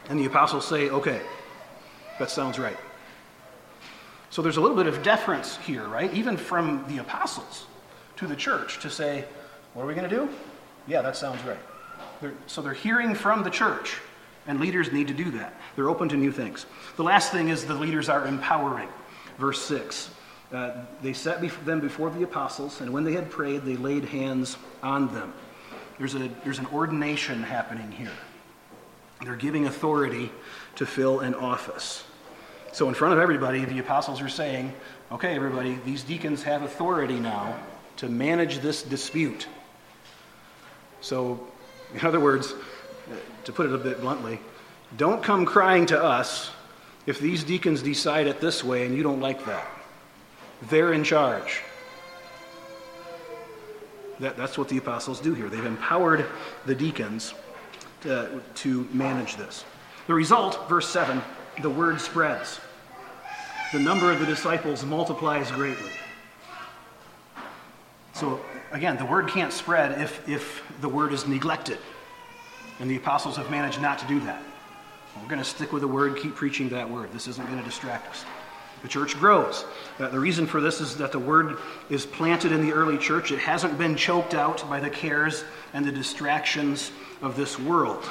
[0.10, 1.22] And the apostles say, okay,
[2.20, 2.78] that sounds right.
[4.30, 6.14] So there's a little bit of deference here, right?
[6.14, 7.68] Even from the apostles
[8.18, 9.26] to the church to say,
[9.74, 10.30] what are we going to do?
[10.88, 11.60] Yeah, that sounds right.
[12.22, 13.98] They're, so they're hearing from the church,
[14.48, 15.54] and leaders need to do that.
[15.76, 16.66] They're open to new things.
[16.96, 18.90] The last thing is the leaders are empowering.
[19.38, 20.12] Verse 6.
[20.54, 24.58] Uh, they set them before the apostles, and when they had prayed, they laid hands
[24.82, 25.34] on them.
[25.98, 28.12] There's, a, there's an ordination happening here.
[29.24, 30.32] They're giving authority
[30.76, 32.04] to fill an office.
[32.74, 34.74] So, in front of everybody, the apostles are saying,
[35.12, 37.58] okay, everybody, these deacons have authority now
[37.98, 39.48] to manage this dispute.
[41.02, 41.48] So,
[41.94, 42.54] in other words,
[43.44, 44.40] to put it a bit bluntly,
[44.98, 46.52] don't come crying to us
[47.06, 49.68] if these deacons decide it this way and you don't like that.
[50.70, 51.62] They're in charge.
[54.20, 55.50] That, that's what the apostles do here.
[55.50, 56.26] They've empowered
[56.66, 57.34] the deacons
[58.02, 59.66] to, to manage this.
[60.08, 61.22] The result, verse 7,
[61.62, 62.60] the word spreads.
[63.74, 65.92] The number of the disciples multiplies greatly.
[68.16, 68.40] So,
[68.72, 71.78] again, the word can't spread if, if the word is neglected.
[72.80, 74.42] And the apostles have managed not to do that.
[75.22, 77.12] We're going to stick with the word, keep preaching that word.
[77.12, 78.24] This isn't going to distract us.
[78.84, 79.66] The church grows.
[80.00, 81.58] Uh, the reason for this is that the word
[81.90, 83.34] is planted in the early church.
[83.34, 88.08] It hasn't been choked out by the cares and the distractions of this world,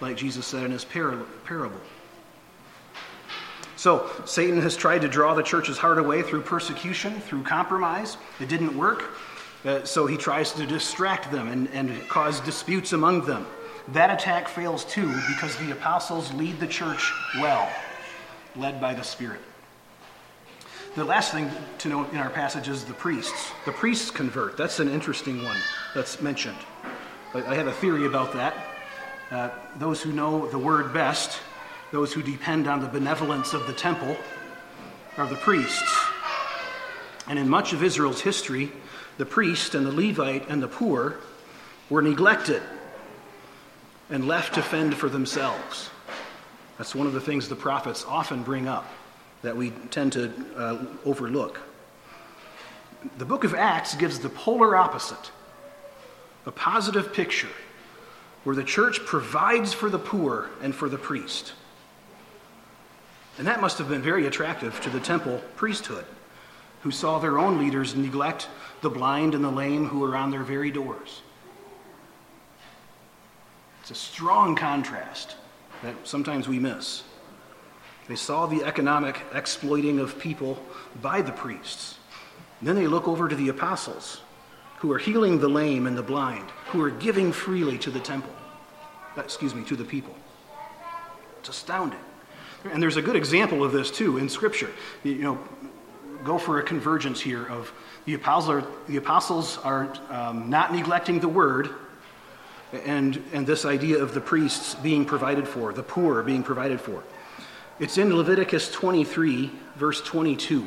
[0.00, 1.26] like Jesus said in his parable.
[3.82, 8.16] So, Satan has tried to draw the church's heart away through persecution, through compromise.
[8.38, 9.02] It didn't work.
[9.64, 13.44] Uh, so, he tries to distract them and, and cause disputes among them.
[13.88, 17.68] That attack fails too because the apostles lead the church well,
[18.54, 19.40] led by the Spirit.
[20.94, 23.50] The last thing to note in our passage is the priests.
[23.64, 24.56] The priests convert.
[24.56, 25.58] That's an interesting one
[25.92, 26.58] that's mentioned.
[27.34, 28.54] I have a theory about that.
[29.32, 31.40] Uh, those who know the word best,
[31.92, 34.16] those who depend on the benevolence of the temple,
[35.18, 36.06] are the priests.
[37.28, 38.72] And in much of Israel's history,
[39.18, 41.18] the priest and the Levite and the poor
[41.90, 42.62] were neglected
[44.10, 45.90] and left to fend for themselves.
[46.78, 48.90] That's one of the things the prophets often bring up
[49.42, 51.60] that we tend to uh, overlook.
[53.18, 55.30] The book of Acts gives the polar opposite
[56.46, 57.48] a positive picture
[58.44, 61.52] where the church provides for the poor and for the priest.
[63.38, 66.04] And that must have been very attractive to the temple priesthood,
[66.82, 68.48] who saw their own leaders neglect
[68.82, 71.22] the blind and the lame who were on their very doors.
[73.80, 75.36] It's a strong contrast
[75.82, 77.02] that sometimes we miss.
[78.08, 80.62] They saw the economic exploiting of people
[81.00, 81.98] by the priests.
[82.60, 84.20] And then they look over to the apostles,
[84.78, 88.34] who are healing the lame and the blind, who are giving freely to the temple,
[89.16, 90.14] uh, excuse me, to the people.
[91.38, 91.98] It's astounding.
[92.70, 94.70] And there's a good example of this too in Scripture.
[95.02, 95.38] You know,
[96.24, 97.72] go for a convergence here of
[98.04, 101.70] the apostles are, the apostles are um, not neglecting the word,
[102.84, 107.02] and, and this idea of the priests being provided for, the poor being provided for.
[107.78, 110.66] It's in Leviticus 23, verse 22.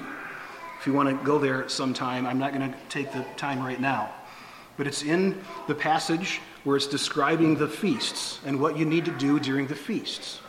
[0.80, 3.80] If you want to go there sometime, I'm not going to take the time right
[3.80, 4.12] now.
[4.78, 9.12] but it's in the passage where it's describing the feasts and what you need to
[9.12, 10.42] do during the feasts.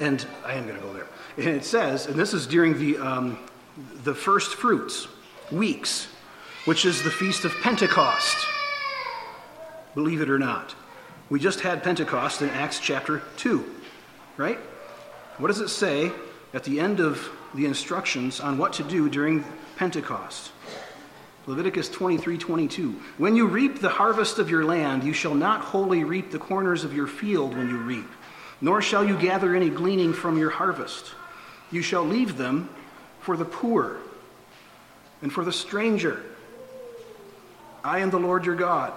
[0.00, 1.06] And I am going to go there.
[1.36, 3.38] And it says, and this is during the, um,
[4.04, 5.08] the first fruits,
[5.50, 6.08] weeks,
[6.64, 8.46] which is the feast of Pentecost.
[9.94, 10.74] Believe it or not.
[11.30, 13.64] We just had Pentecost in Acts chapter 2,
[14.36, 14.58] right?
[15.38, 16.10] What does it say
[16.54, 19.44] at the end of the instructions on what to do during
[19.76, 20.52] Pentecost?
[21.46, 23.00] Leviticus 23 22.
[23.16, 26.84] When you reap the harvest of your land, you shall not wholly reap the corners
[26.84, 28.08] of your field when you reap,
[28.60, 31.12] nor shall you gather any gleaning from your harvest.
[31.70, 32.68] You shall leave them
[33.20, 33.98] for the poor
[35.22, 36.22] and for the stranger.
[37.84, 38.92] I am the Lord your God.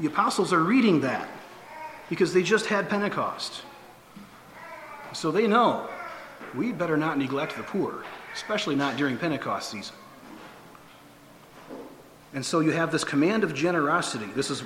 [0.00, 1.28] The apostles are reading that
[2.08, 3.62] because they just had Pentecost.
[5.12, 5.88] So they know
[6.54, 9.94] we better not neglect the poor, especially not during Pentecost season.
[12.34, 14.26] And so you have this command of generosity.
[14.36, 14.62] This is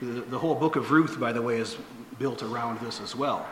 [0.00, 1.76] the, the whole book of Ruth, by the way, is
[2.18, 3.46] built around this as well.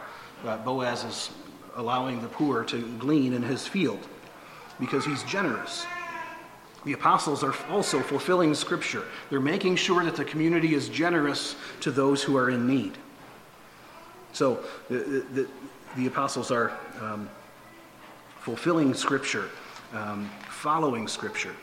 [0.44, 1.31] Uh, Boaz is
[1.77, 4.07] allowing the poor to glean in his field
[4.79, 5.87] because he's generous.
[6.85, 9.05] The apostles are also fulfilling Scripture.
[9.31, 12.98] They're making sure that the community is generous to those who are in need.
[14.33, 15.48] So the, the,
[15.96, 17.31] the apostles are um,
[18.40, 19.48] fulfilling Scripture,
[19.94, 21.55] um, following Scripture.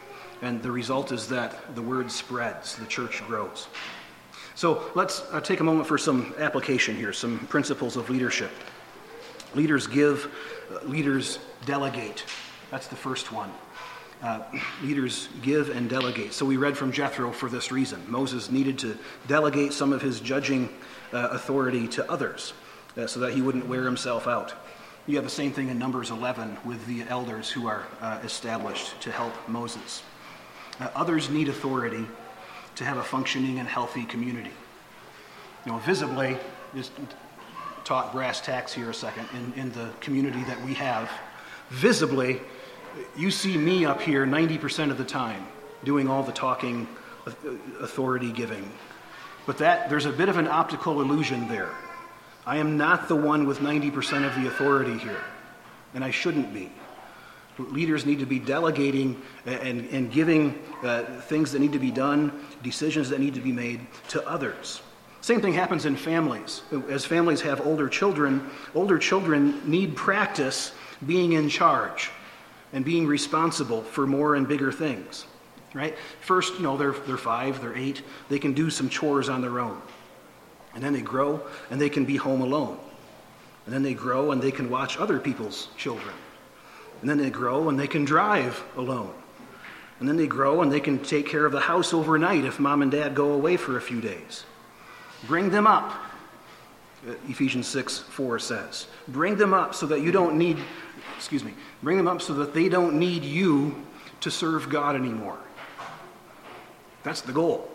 [0.41, 3.67] And the result is that the word spreads, the church grows.
[4.55, 8.51] So let's uh, take a moment for some application here, some principles of leadership.
[9.55, 10.29] Leaders give,
[10.71, 12.25] uh, leaders delegate.
[12.69, 13.51] That's the first one.
[14.21, 14.43] Uh,
[14.83, 16.33] leaders give and delegate.
[16.33, 18.03] So we read from Jethro for this reason.
[18.07, 20.69] Moses needed to delegate some of his judging
[21.11, 22.53] uh, authority to others
[22.97, 24.53] uh, so that he wouldn't wear himself out.
[25.07, 29.01] You have the same thing in Numbers 11 with the elders who are uh, established
[29.01, 30.03] to help Moses.
[30.95, 32.07] Others need authority
[32.75, 34.51] to have a functioning and healthy community.
[35.65, 36.37] You know, visibly,
[36.75, 36.91] just
[37.83, 41.09] talk brass tacks here a second, in, in the community that we have,
[41.69, 42.41] visibly,
[43.15, 45.47] you see me up here 90% of the time
[45.83, 46.87] doing all the talking,
[47.25, 47.31] uh,
[47.79, 48.71] authority giving.
[49.45, 51.69] But that there's a bit of an optical illusion there.
[52.45, 55.21] I am not the one with 90% of the authority here,
[55.93, 56.71] and I shouldn't be.
[57.69, 62.45] Leaders need to be delegating and, and giving uh, things that need to be done,
[62.63, 64.81] decisions that need to be made to others.
[65.21, 66.63] Same thing happens in families.
[66.89, 70.73] As families have older children, older children need practice
[71.05, 72.09] being in charge
[72.73, 75.25] and being responsible for more and bigger things.
[75.73, 75.95] Right?
[76.21, 79.59] First, you know, they're, they're five, they're eight, they can do some chores on their
[79.59, 79.81] own.
[80.73, 82.77] And then they grow and they can be home alone.
[83.65, 86.15] And then they grow and they can watch other people's children.
[87.01, 89.13] And then they grow and they can drive alone.
[89.99, 92.81] And then they grow and they can take care of the house overnight if mom
[92.81, 94.45] and dad go away for a few days.
[95.27, 95.93] Bring them up,
[97.27, 98.87] Ephesians 6 4 says.
[99.07, 100.57] Bring them up so that you don't need,
[101.17, 103.83] excuse me, bring them up so that they don't need you
[104.21, 105.37] to serve God anymore.
[107.03, 107.69] That's the goal.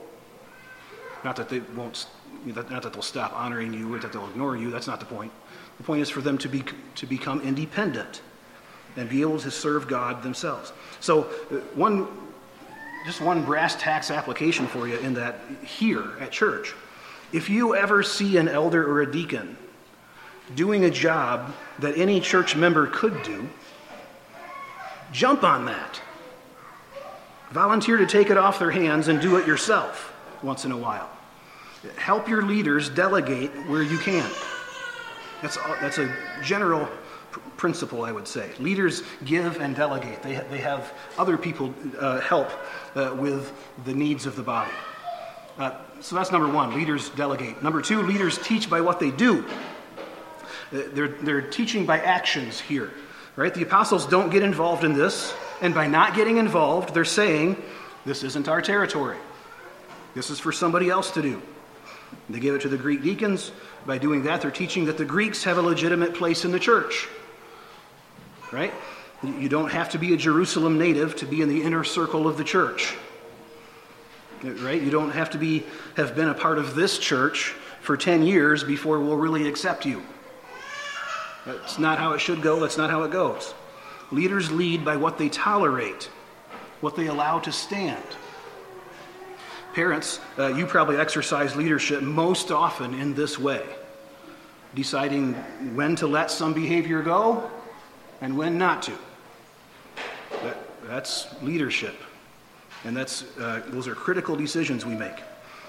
[1.24, 2.06] Not that they won't,
[2.44, 4.70] not that they'll stop honoring you or that they'll ignore you.
[4.70, 5.32] That's not the point.
[5.78, 6.64] The point is for them to, be,
[6.96, 8.20] to become independent
[8.96, 10.72] and be able to serve God themselves.
[11.00, 12.08] So, uh, one,
[13.04, 16.74] just one brass tacks application for you in that here at church.
[17.32, 19.56] If you ever see an elder or a deacon
[20.54, 23.48] doing a job that any church member could do,
[25.12, 26.00] jump on that.
[27.50, 31.10] Volunteer to take it off their hands and do it yourself once in a while.
[31.96, 34.28] Help your leaders delegate where you can.
[35.42, 36.88] That's, that's a general
[37.56, 38.50] principle, I would say.
[38.58, 42.50] Leaders give and delegate, they, they have other people uh, help
[42.94, 43.52] uh, with
[43.84, 44.72] the needs of the body.
[45.58, 47.62] Uh, so that's number one leaders delegate.
[47.62, 49.46] Number two, leaders teach by what they do.
[50.72, 52.92] Uh, they're, they're teaching by actions here,
[53.36, 53.54] right?
[53.54, 57.62] The apostles don't get involved in this, and by not getting involved, they're saying,
[58.04, 59.16] this isn't our territory.
[60.14, 61.42] This is for somebody else to do.
[62.28, 63.52] They give it to the Greek deacons.
[63.84, 67.08] By doing that, they're teaching that the Greeks have a legitimate place in the church
[68.56, 68.72] right?
[69.22, 72.38] You don't have to be a Jerusalem native to be in the inner circle of
[72.38, 72.96] the church.
[74.42, 74.80] Right?
[74.80, 75.64] You don't have to be
[75.96, 80.02] have been a part of this church for 10 years before we'll really accept you.
[81.44, 82.58] That's not how it should go.
[82.58, 83.54] That's not how it goes.
[84.10, 86.04] Leaders lead by what they tolerate,
[86.80, 88.04] what they allow to stand.
[89.74, 93.62] Parents, uh, you probably exercise leadership most often in this way
[94.74, 95.34] deciding
[95.74, 97.50] when to let some behavior go
[98.20, 98.92] and when not to.
[100.42, 100.56] That,
[100.86, 101.96] that's leadership.
[102.84, 105.16] And that's, uh, those are critical decisions we make.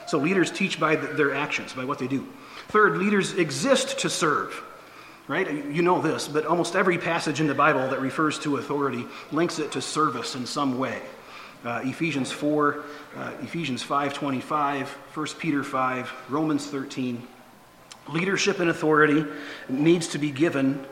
[0.08, 2.28] So leaders teach by their actions, by what they do.
[2.70, 4.64] Third, leaders exist to serve.
[5.28, 5.66] Right?
[5.66, 9.60] You know this, but almost every passage in the Bible that refers to authority links
[9.60, 11.02] it to service in some way.
[11.66, 12.84] Uh, Ephesians 4,
[13.18, 17.28] uh, Ephesians 5:25, 1 Peter 5, Romans 13.
[18.08, 19.26] Leadership and authority
[19.68, 20.86] needs to be given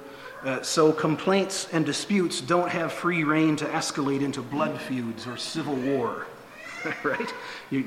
[0.46, 5.38] uh, so complaints and disputes don't have free rein to escalate into blood feuds or
[5.38, 6.28] civil war.
[7.04, 7.34] right?
[7.72, 7.80] You,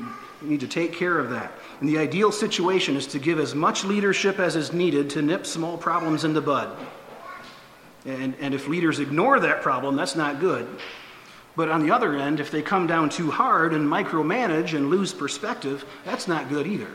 [0.42, 1.52] you need to take care of that.
[1.80, 5.46] And the ideal situation is to give as much leadership as is needed to nip
[5.46, 6.76] small problems in the bud.
[8.04, 10.68] And, and if leaders ignore that problem, that's not good.
[11.54, 15.12] But on the other end, if they come down too hard and micromanage and lose
[15.12, 16.90] perspective, that's not good either.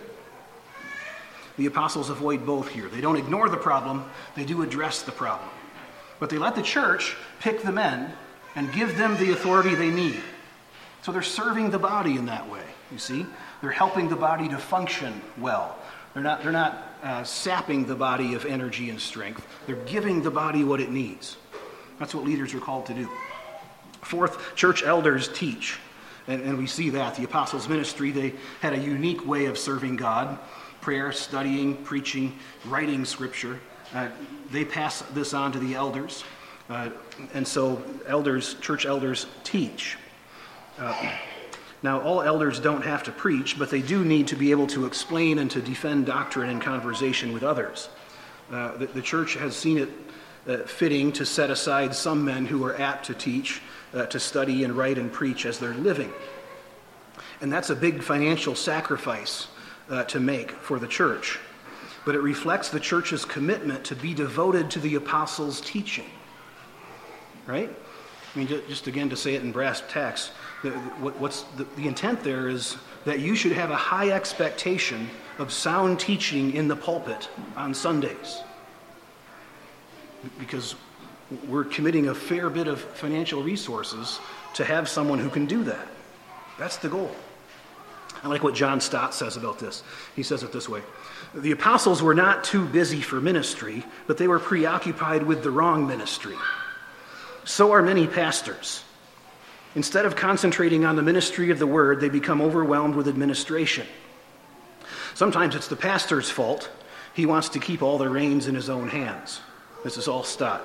[1.57, 2.87] The apostles avoid both here.
[2.87, 4.05] They don't ignore the problem,
[4.35, 5.49] they do address the problem.
[6.19, 8.13] But they let the church pick the men
[8.55, 10.21] and give them the authority they need.
[11.01, 13.25] So they're serving the body in that way, you see?
[13.61, 15.77] They're helping the body to function well.
[16.13, 20.31] They're not, they're not uh, sapping the body of energy and strength, they're giving the
[20.31, 21.37] body what it needs.
[21.99, 23.09] That's what leaders are called to do.
[24.01, 25.79] Fourth, church elders teach.
[26.27, 27.15] And, and we see that.
[27.15, 30.39] The apostles' ministry, they had a unique way of serving God
[30.83, 33.57] prayer, studying, preaching, writing scripture.
[33.93, 34.09] Uh,
[34.51, 36.23] they pass this on to the elders.
[36.69, 36.89] Uh,
[37.33, 39.97] and so, elders, church elders, teach.
[40.79, 41.11] Uh,
[41.83, 44.85] now, all elders don't have to preach, but they do need to be able to
[44.85, 47.89] explain and to defend doctrine in conversation with others.
[48.51, 49.89] Uh, the, the, church has seen it
[50.47, 53.61] uh, fitting to set aside some men who are apt to teach,
[54.09, 56.11] to study and write and preach as they're living.
[57.41, 59.47] And that's a big financial sacrifice
[60.07, 61.37] to make for the church.
[62.05, 66.09] But it reflects the church's commitment to be devoted to the apostles' teaching.
[67.45, 67.69] Right?
[67.69, 70.29] I mean, just again to say it in brass tacks,
[70.99, 75.99] what's the, the intent there is that you should have a high expectation of sound
[75.99, 78.41] teaching in the pulpit on Sundays.
[80.39, 80.75] Because
[81.47, 84.19] we're committing a fair bit of financial resources
[84.55, 85.87] to have someone who can do that.
[86.57, 87.11] That's the goal.
[88.23, 89.83] I like what John Stott says about this.
[90.15, 90.81] He says it this way
[91.35, 95.87] The apostles were not too busy for ministry, but they were preoccupied with the wrong
[95.87, 96.35] ministry.
[97.43, 98.83] So are many pastors.
[99.75, 103.87] Instead of concentrating on the ministry of the word, they become overwhelmed with administration.
[105.15, 106.69] Sometimes it's the pastor's fault.
[107.15, 109.41] He wants to keep all the reins in his own hands.
[109.83, 110.63] This is all Stott.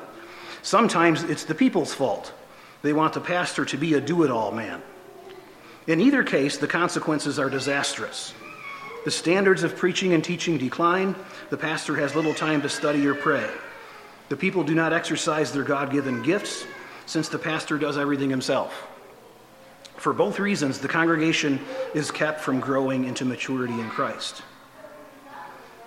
[0.62, 2.33] Sometimes it's the people's fault.
[2.83, 4.83] They want the pastor to be a do it all man.
[5.87, 8.35] In either case, the consequences are disastrous.
[9.05, 11.14] The standards of preaching and teaching decline.
[11.51, 13.49] The pastor has little time to study or pray.
[14.28, 16.66] The people do not exercise their God given gifts
[17.07, 18.86] since the pastor does everything himself.
[19.96, 21.61] For both reasons, the congregation
[21.94, 24.42] is kept from growing into maturity in Christ.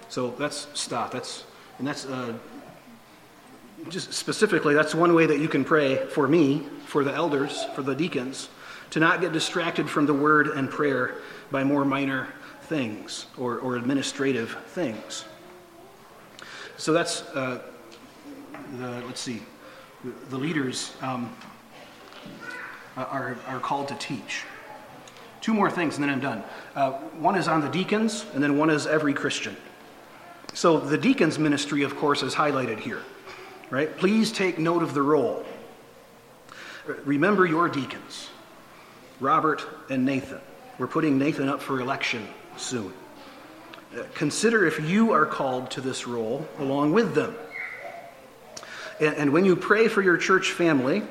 [0.09, 1.11] So that's Stott.
[1.11, 1.45] That's
[1.77, 2.33] and that's uh,
[3.89, 7.83] just specifically that's one way that you can pray for me, for the elders, for
[7.83, 8.49] the deacons,
[8.89, 11.15] to not get distracted from the word and prayer
[11.49, 12.27] by more minor
[12.71, 15.25] things or, or administrative things.
[16.77, 17.59] So that's, uh,
[18.79, 19.41] the, let's see,
[20.29, 21.35] the leaders um,
[22.95, 24.43] are, are called to teach.
[25.41, 26.43] Two more things and then I'm done.
[26.73, 29.57] Uh, one is on the deacons, and then one is every Christian.
[30.53, 33.01] So the deacons' ministry, of course, is highlighted here,
[33.69, 33.97] right?
[33.97, 35.45] Please take note of the role.
[37.03, 38.29] Remember your deacons.
[39.19, 40.39] Robert and Nathan.
[40.77, 42.25] We're putting Nathan up for election
[42.57, 42.93] soon.
[43.95, 47.35] Uh, consider if you are called to this role along with them.
[48.99, 51.03] And, and when you pray for your church family,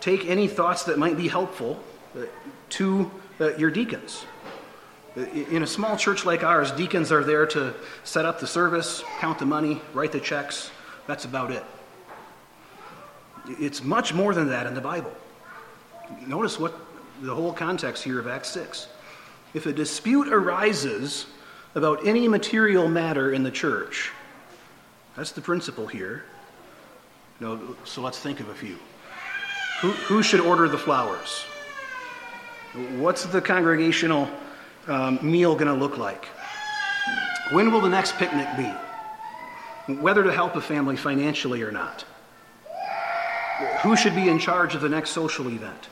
[0.00, 1.78] take any thoughts that might be helpful
[2.16, 2.24] uh,
[2.70, 3.10] to
[3.40, 4.24] uh, your deacons.
[5.16, 9.38] In a small church like ours, deacons are there to set up the service, count
[9.38, 10.70] the money, write the checks.
[11.06, 11.64] That's about it.
[13.48, 15.12] It's much more than that in the Bible.
[16.26, 16.74] Notice what
[17.22, 18.86] the whole context here of Acts 6.
[19.52, 21.26] If a dispute arises
[21.74, 24.10] about any material matter in the church,
[25.16, 26.24] that's the principle here.
[27.40, 28.78] So let's think of a few.
[29.80, 31.44] Who, who should order the flowers?
[32.98, 34.28] What's the congregational
[34.86, 36.26] um, meal going to look like?
[37.52, 39.94] When will the next picnic be?
[39.94, 42.04] Whether to help a family financially or not.
[43.82, 45.88] Who should be in charge of the next social event?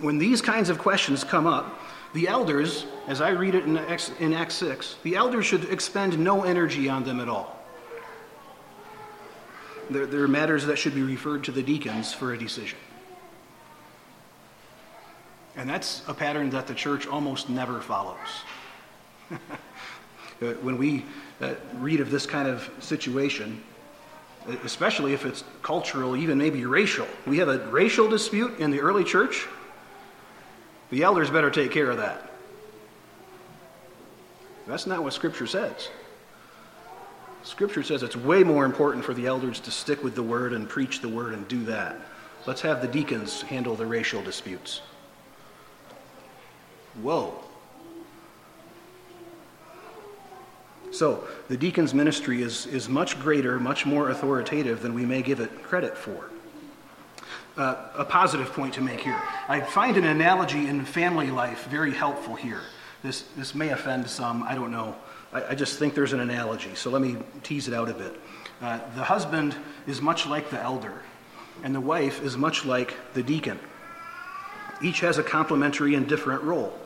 [0.00, 1.78] when these kinds of questions come up,
[2.14, 6.18] the elders, as I read it in Acts, in Acts 6, the elders should expend
[6.18, 7.56] no energy on them at all.
[9.90, 12.78] There, there are matters that should be referred to the deacons for a decision.
[15.56, 18.16] And that's a pattern that the church almost never follows.
[20.40, 21.04] Uh, when we
[21.40, 23.60] uh, read of this kind of situation,
[24.62, 29.02] especially if it's cultural, even maybe racial, we have a racial dispute in the early
[29.02, 29.48] church,
[30.90, 32.30] the elders better take care of that.
[34.66, 35.88] That's not what Scripture says.
[37.42, 40.68] Scripture says it's way more important for the elders to stick with the word and
[40.68, 41.96] preach the word and do that.
[42.46, 44.82] Let's have the deacons handle the racial disputes.
[47.02, 47.38] Whoa.
[50.90, 55.40] So, the deacon's ministry is, is much greater, much more authoritative than we may give
[55.40, 56.30] it credit for.
[57.58, 59.20] Uh, a positive point to make here.
[59.48, 62.60] I find an analogy in family life very helpful here.
[63.02, 64.94] This, this may offend some, I don't know.
[65.32, 68.20] I, I just think there's an analogy, so let me tease it out a bit.
[68.62, 69.56] Uh, the husband
[69.88, 71.02] is much like the elder,
[71.64, 73.58] and the wife is much like the deacon.
[74.80, 76.78] Each has a complementary and different role.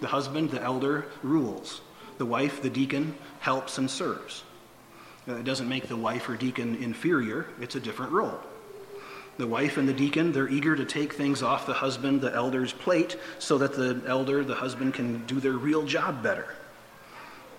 [0.00, 1.80] The husband, the elder, rules.
[2.18, 4.42] The wife, the deacon, helps and serves.
[5.28, 8.40] Uh, it doesn't make the wife or deacon inferior, it's a different role.
[9.38, 12.72] The wife and the deacon, they're eager to take things off the husband, the elder's
[12.72, 16.54] plate, so that the elder, the husband, can do their real job better.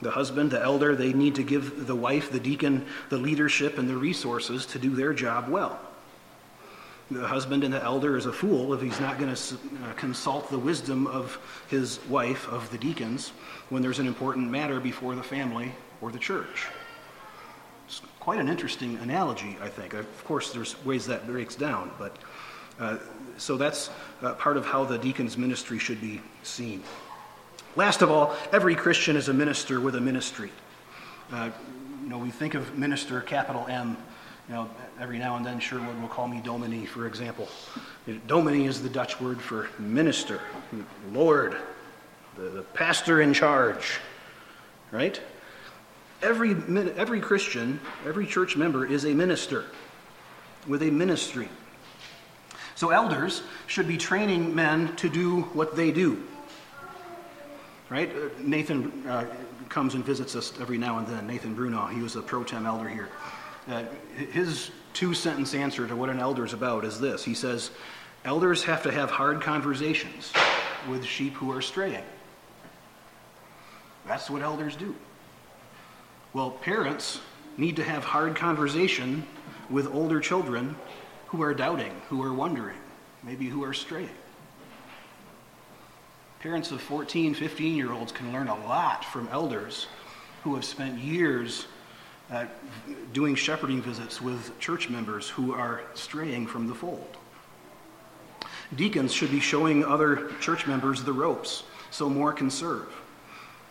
[0.01, 3.89] The husband, the elder, they need to give the wife, the deacon, the leadership and
[3.89, 5.79] the resources to do their job well.
[7.09, 10.49] The husband and the elder is a fool if he's not going to uh, consult
[10.49, 13.33] the wisdom of his wife, of the deacons,
[13.69, 15.71] when there's an important matter before the family
[16.01, 16.67] or the church.
[18.23, 19.93] Quite an interesting analogy, I think.
[19.93, 22.15] Of course, there's ways that breaks down, but
[22.79, 22.95] uh,
[23.37, 23.89] so that's
[24.21, 26.81] uh, part of how the deacon's ministry should be seen.
[27.75, 30.51] Last of all, every Christian is a minister with a ministry.
[31.33, 31.49] Uh,
[32.01, 33.97] you know, we think of minister, capital M,
[34.47, 34.69] you know,
[35.01, 37.49] every now and then Sherwood will call me Dominie, for example.
[38.25, 40.39] Dominie is the Dutch word for minister,
[41.11, 41.57] Lord,
[42.37, 43.99] the, the pastor in charge,
[44.91, 45.19] right?
[46.23, 46.55] Every,
[46.95, 49.65] every Christian, every church member is a minister
[50.67, 51.49] with a ministry.
[52.75, 56.23] So elders should be training men to do what they do.
[57.89, 58.09] Right?
[58.09, 59.25] Uh, Nathan uh,
[59.69, 61.27] comes and visits us every now and then.
[61.27, 63.09] Nathan Bruno, he was a pro tem elder here.
[63.69, 63.83] Uh,
[64.31, 67.71] his two sentence answer to what an elder is about is this He says,
[68.25, 70.31] Elders have to have hard conversations
[70.89, 72.03] with sheep who are straying.
[74.07, 74.95] That's what elders do.
[76.33, 77.21] Well, parents
[77.57, 79.27] need to have hard conversation
[79.69, 80.75] with older children
[81.27, 82.77] who are doubting, who are wondering,
[83.21, 84.09] maybe who are straying.
[86.39, 89.85] Parents of 14, 15 year olds can learn a lot from elders
[90.43, 91.67] who have spent years
[92.31, 92.45] uh,
[93.13, 97.15] doing shepherding visits with church members who are straying from the fold.
[98.75, 102.91] Deacons should be showing other church members the ropes so more can serve.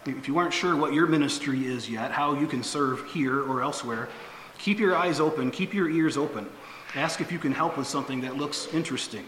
[0.05, 3.63] If you aren't sure what your ministry is yet, how you can serve here or
[3.63, 4.09] elsewhere,
[4.59, 6.49] keep your eyes open, keep your ears open.
[6.95, 9.25] Ask if you can help with something that looks interesting.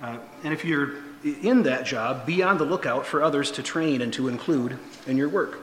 [0.00, 0.94] Uh, and if you're
[1.24, 5.16] in that job, be on the lookout for others to train and to include in
[5.16, 5.58] your work.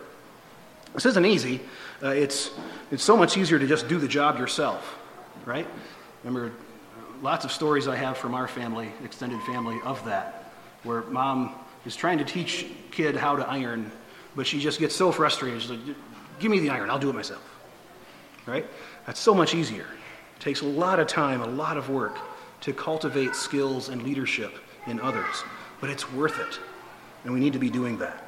[0.93, 1.61] This isn't easy.
[2.03, 2.51] Uh, it's,
[2.91, 4.97] it's so much easier to just do the job yourself,
[5.45, 5.67] right?
[6.23, 6.53] Remember,
[7.21, 10.51] lots of stories I have from our family, extended family, of that,
[10.83, 11.55] where mom
[11.85, 13.91] is trying to teach kid how to iron,
[14.35, 15.61] but she just gets so frustrated.
[15.61, 15.79] She's like,
[16.39, 17.43] give me the iron, I'll do it myself,
[18.45, 18.65] right?
[19.05, 19.87] That's so much easier.
[20.35, 22.17] It takes a lot of time, a lot of work
[22.61, 24.53] to cultivate skills and leadership
[24.87, 25.43] in others,
[25.79, 26.59] but it's worth it,
[27.23, 28.23] and we need to be doing that.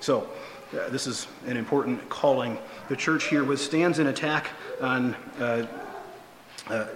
[0.00, 0.28] So,
[0.72, 2.58] uh, this is an important calling.
[2.88, 5.66] The church here withstands an attack on uh,
[6.68, 6.86] uh,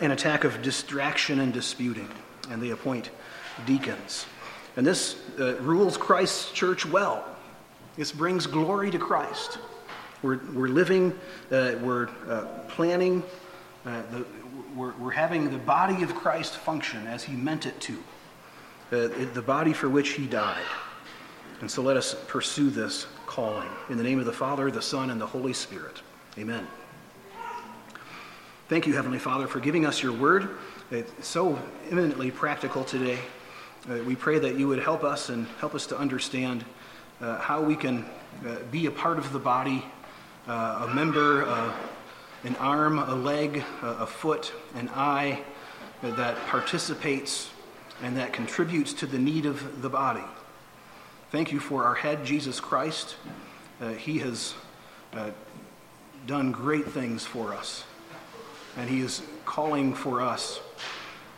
[0.00, 2.08] an attack of distraction and disputing,
[2.50, 3.10] and they appoint
[3.66, 4.26] deacons.
[4.76, 7.24] And this uh, rules Christ's church well.
[7.96, 9.58] This brings glory to Christ.
[10.22, 11.12] We're, we're living,
[11.52, 13.22] uh, we're uh, planning,
[13.84, 14.24] the,
[14.74, 18.02] we're, we're having the body of Christ function as he meant it to,
[18.90, 20.64] the body for which he died.
[21.60, 23.68] And so let us pursue this calling.
[23.88, 26.02] In the name of the Father, the Son, and the Holy Spirit.
[26.38, 26.66] Amen.
[28.68, 30.48] Thank you, Heavenly Father, for giving us your word.
[30.90, 31.58] It's so
[31.90, 33.18] eminently practical today.
[33.88, 36.64] Uh, we pray that you would help us and help us to understand
[37.20, 38.04] uh, how we can
[38.46, 39.84] uh, be a part of the body,
[40.48, 41.72] uh, a member, uh,
[42.44, 45.42] an arm, a leg, a foot, an eye
[46.02, 47.50] that participates
[48.02, 50.24] and that contributes to the need of the body.
[51.30, 53.16] Thank you for our head, Jesus Christ.
[53.80, 54.54] Uh, he has
[55.12, 55.30] uh,
[56.26, 57.84] done great things for us,
[58.76, 60.60] and He is calling for us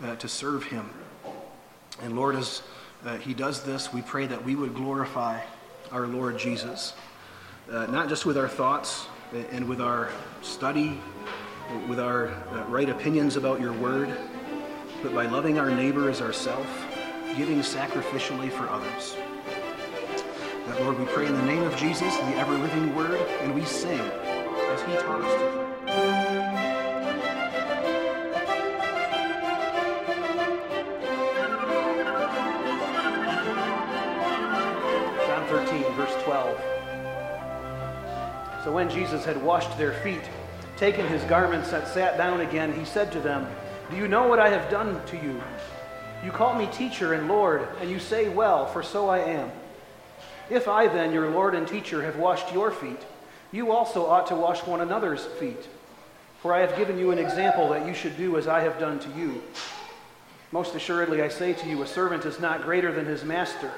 [0.04, 0.90] uh, to serve Him.
[2.02, 2.62] And Lord, as
[3.04, 5.40] uh, He does this, we pray that we would glorify
[5.92, 6.94] our Lord Jesus,
[7.70, 9.06] uh, not just with our thoughts
[9.50, 10.10] and with our
[10.42, 11.00] study,
[11.88, 14.16] with our uh, right opinions about your word,
[15.02, 16.66] but by loving our neighbor as ourself,
[17.36, 19.16] giving sacrificially for others.
[20.66, 23.64] That, Lord, we pray in the name of Jesus, the ever living word, and we
[23.64, 25.40] sing as He taught us
[25.92, 26.55] to.
[38.76, 40.20] When Jesus had washed their feet,
[40.76, 43.48] taken his garments, and sat down again, he said to them,
[43.90, 45.42] Do you know what I have done to you?
[46.22, 49.50] You call me teacher and Lord, and you say, Well, for so I am.
[50.50, 53.00] If I then, your Lord and teacher, have washed your feet,
[53.50, 55.70] you also ought to wash one another's feet.
[56.42, 58.98] For I have given you an example that you should do as I have done
[58.98, 59.42] to you.
[60.52, 63.72] Most assuredly, I say to you, a servant is not greater than his master,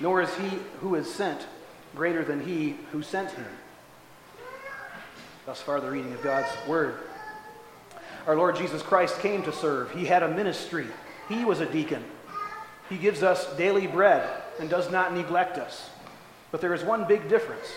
[0.00, 1.46] nor is he who is sent
[1.94, 3.46] greater than he who sent him.
[5.44, 6.94] Thus far, the reading of God's Word.
[8.26, 9.90] Our Lord Jesus Christ came to serve.
[9.90, 10.86] He had a ministry.
[11.28, 12.04] He was a deacon.
[12.88, 14.28] He gives us daily bread
[14.60, 15.90] and does not neglect us.
[16.50, 17.72] But there is one big difference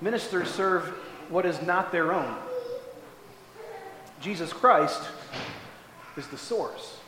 [0.00, 0.84] ministers serve
[1.30, 2.36] what is not their own.
[4.20, 5.00] Jesus Christ
[6.16, 6.98] is the source,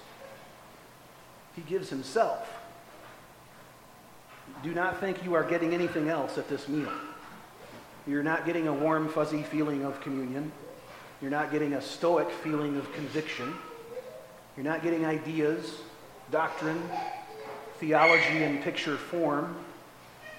[1.57, 2.55] He gives Himself.
[4.63, 6.91] Do not think you are getting anything else at this meal.
[8.09, 10.51] You're not getting a warm, fuzzy feeling of communion.
[11.21, 13.55] You're not getting a stoic feeling of conviction.
[14.57, 15.81] You're not getting ideas,
[16.31, 16.83] doctrine,
[17.79, 19.55] theology in picture form.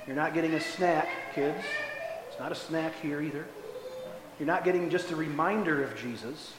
[0.08, 1.64] You're not getting a snack, kids.
[2.28, 3.46] It's not a snack here either.
[4.40, 6.54] You're not getting just a reminder of Jesus.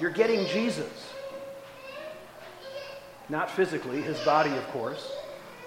[0.00, 1.12] You're getting Jesus.
[3.28, 5.12] Not physically, his body, of course,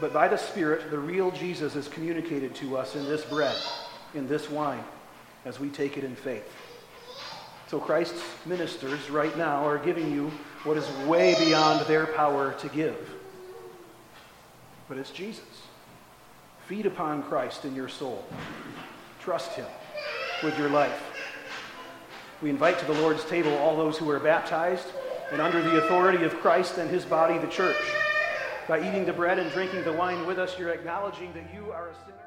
[0.01, 3.55] but by the Spirit, the real Jesus is communicated to us in this bread,
[4.13, 4.83] in this wine,
[5.45, 6.49] as we take it in faith.
[7.67, 10.31] So Christ's ministers right now are giving you
[10.63, 13.09] what is way beyond their power to give.
[14.87, 15.43] But it's Jesus.
[16.67, 18.25] Feed upon Christ in your soul.
[19.19, 19.65] Trust him
[20.43, 21.01] with your life.
[22.41, 24.87] We invite to the Lord's table all those who are baptized
[25.31, 27.75] and under the authority of Christ and his body, the church.
[28.67, 31.89] By eating the bread and drinking the wine with us, you're acknowledging that you are
[31.89, 32.26] a sinner.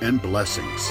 [0.00, 0.90] and blessings.